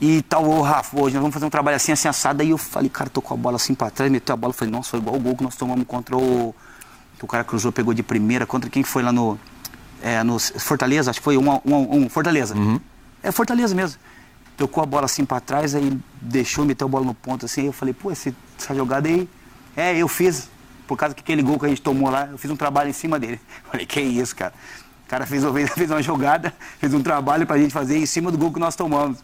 [0.01, 2.43] e tal, ô Rafa, hoje nós vamos fazer um trabalho assim, assim, assado.
[2.43, 4.73] Aí eu falei, cara, tô com a bola assim pra trás, meteu a bola, falei,
[4.73, 6.55] nossa, foi igual o gol que nós tomamos contra o
[7.19, 9.39] que o cara cruzou, pegou de primeira contra quem foi lá no,
[10.03, 12.55] é, no Fortaleza, acho que foi um, um, um Fortaleza.
[12.55, 12.81] Uhum.
[13.23, 14.01] É Fortaleza mesmo.
[14.57, 17.67] Tocou a bola assim para trás, aí deixou, meteu a bola no ponto assim, aí
[17.67, 19.29] eu falei, pô, esse, essa jogada aí,
[19.77, 20.49] é, eu fiz,
[20.87, 22.95] por causa que aquele gol que a gente tomou lá, eu fiz um trabalho em
[22.95, 23.41] cima dele.
[23.71, 24.55] Falei, que isso, cara.
[25.05, 28.39] O cara fez, fez uma jogada, fez um trabalho pra gente fazer em cima do
[28.39, 29.23] gol que nós tomamos.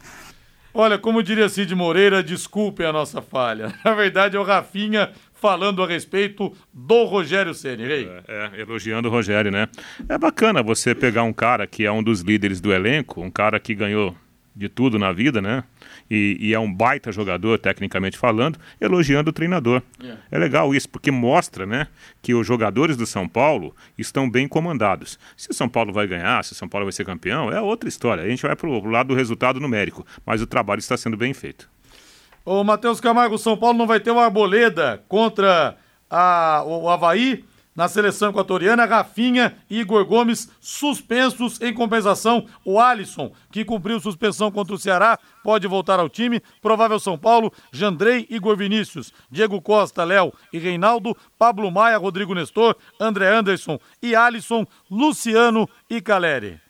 [0.75, 3.75] Olha, como diria Cid Moreira, desculpe a nossa falha.
[3.85, 5.11] Na verdade, é o Rafinha
[5.43, 7.83] falando a respeito do Rogério Ceni.
[7.83, 9.69] É, é, elogiando o Rogério, né?
[10.09, 13.59] É bacana você pegar um cara que é um dos líderes do elenco, um cara
[13.59, 14.15] que ganhou
[14.55, 15.65] de tudo na vida, né?
[16.09, 19.83] E, e, é um baita jogador, tecnicamente falando, elogiando o treinador.
[20.01, 20.23] Yeah.
[20.31, 21.89] É legal isso, porque mostra né,
[22.21, 25.19] que os jogadores do São Paulo estão bem comandados.
[25.37, 27.89] Se o São Paulo vai ganhar, se o São Paulo vai ser campeão, é outra
[27.89, 28.23] história.
[28.23, 31.33] A gente vai para o lado do resultado numérico, mas o trabalho está sendo bem
[31.33, 31.69] feito.
[32.45, 35.77] Ô, Matheus Camargo, São Paulo não vai ter uma arboleda contra
[36.11, 42.47] a, o Havaí na seleção equatoriana, Rafinha e Igor Gomes suspensos em compensação.
[42.65, 46.43] O Alisson, que cumpriu suspensão contra o Ceará, pode voltar ao time.
[46.61, 52.77] Provável São Paulo, Jandrei, Igor Vinícius, Diego Costa, Léo e Reinaldo, Pablo Maia, Rodrigo Nestor,
[53.01, 56.61] André Anderson e Alisson, Luciano e Caleri.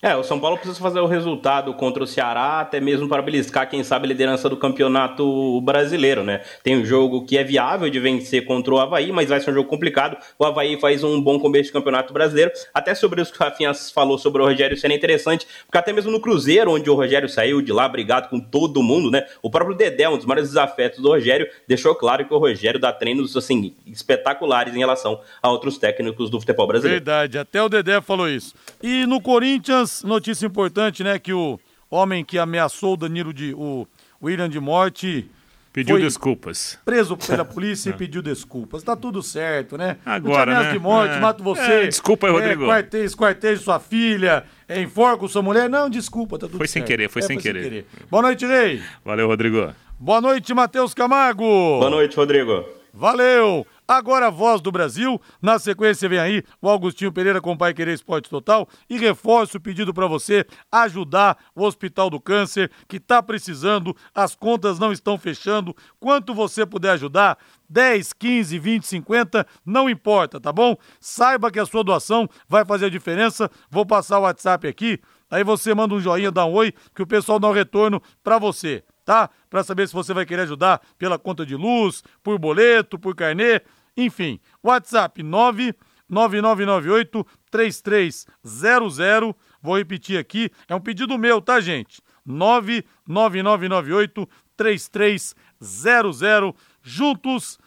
[0.00, 3.68] É, o São Paulo precisa fazer o resultado contra o Ceará, até mesmo para beliscar,
[3.68, 6.40] quem sabe, a liderança do campeonato brasileiro, né?
[6.62, 9.54] Tem um jogo que é viável de vencer contra o Havaí, mas vai ser um
[9.54, 10.16] jogo complicado.
[10.38, 12.52] O Havaí faz um bom começo de campeonato brasileiro.
[12.72, 16.12] Até sobre isso que o Rafinha falou sobre o Rogério sendo interessante, porque até mesmo
[16.12, 19.26] no Cruzeiro, onde o Rogério saiu de lá, brigado com todo mundo, né?
[19.42, 22.92] O próprio Dedé, um dos maiores desafetos do Rogério, deixou claro que o Rogério dá
[22.92, 27.04] treinos, assim, espetaculares em relação a outros técnicos do futebol brasileiro.
[27.04, 28.54] Verdade, até o Dedé falou isso.
[28.80, 31.18] E no Corinthians, notícia importante, né?
[31.18, 31.58] Que o
[31.90, 33.54] homem que ameaçou o Danilo de.
[33.54, 33.86] o
[34.22, 35.30] William de morte.
[35.72, 36.78] Pediu desculpas.
[36.84, 38.82] Preso pela polícia e pediu desculpas.
[38.82, 39.98] Tá tudo certo, né?
[40.04, 40.72] Agora, né?
[40.72, 41.20] de morte, é.
[41.20, 41.60] mato você.
[41.60, 42.64] É, desculpa aí, Rodrigo.
[42.64, 45.68] É, quartejo, esquartejo sua filha, é, enforca sua mulher.
[45.68, 46.86] Não, desculpa, tá tudo foi certo.
[46.86, 47.62] Sem querer, foi, é, sem, foi querer.
[47.62, 47.86] sem querer.
[48.10, 48.82] Boa noite, Rei.
[49.04, 49.72] Valeu, Rodrigo.
[50.00, 51.44] Boa noite, Matheus Camargo.
[51.44, 52.64] Boa noite, Rodrigo.
[52.92, 53.64] Valeu.
[53.90, 55.18] Agora a voz do Brasil.
[55.40, 58.68] Na sequência vem aí o Augustinho Pereira com o Pai Querer Esporte Total.
[58.88, 64.34] E reforço o pedido para você ajudar o Hospital do Câncer, que está precisando, as
[64.34, 65.74] contas não estão fechando.
[65.98, 70.76] Quanto você puder ajudar, 10, 15, 20, 50, não importa, tá bom?
[71.00, 73.50] Saiba que a sua doação vai fazer a diferença.
[73.70, 75.00] Vou passar o WhatsApp aqui.
[75.30, 78.38] Aí você manda um joinha, dá um oi, que o pessoal dá um retorno para
[78.38, 79.30] você, tá?
[79.48, 83.62] Para saber se você vai querer ajudar pela conta de luz, por boleto, por carnê.
[83.98, 89.34] Enfim, WhatsApp 99998 3300.
[89.60, 92.00] Vou repetir aqui, é um pedido meu, tá, gente?
[92.24, 96.54] 99998 3300.
[96.80, 97.58] Juntos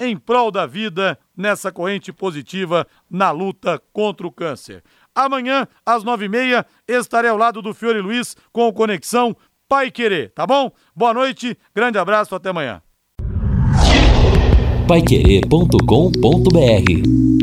[0.00, 4.82] em prol da vida nessa corrente positiva na luta contra o câncer.
[5.14, 9.36] Amanhã, às nove e meia, estarei ao lado do Fiore Luiz com o Conexão
[9.68, 10.72] Pai Querer, tá bom?
[10.96, 12.82] Boa noite, grande abraço, até amanhã
[14.86, 17.41] paiquerê.com.br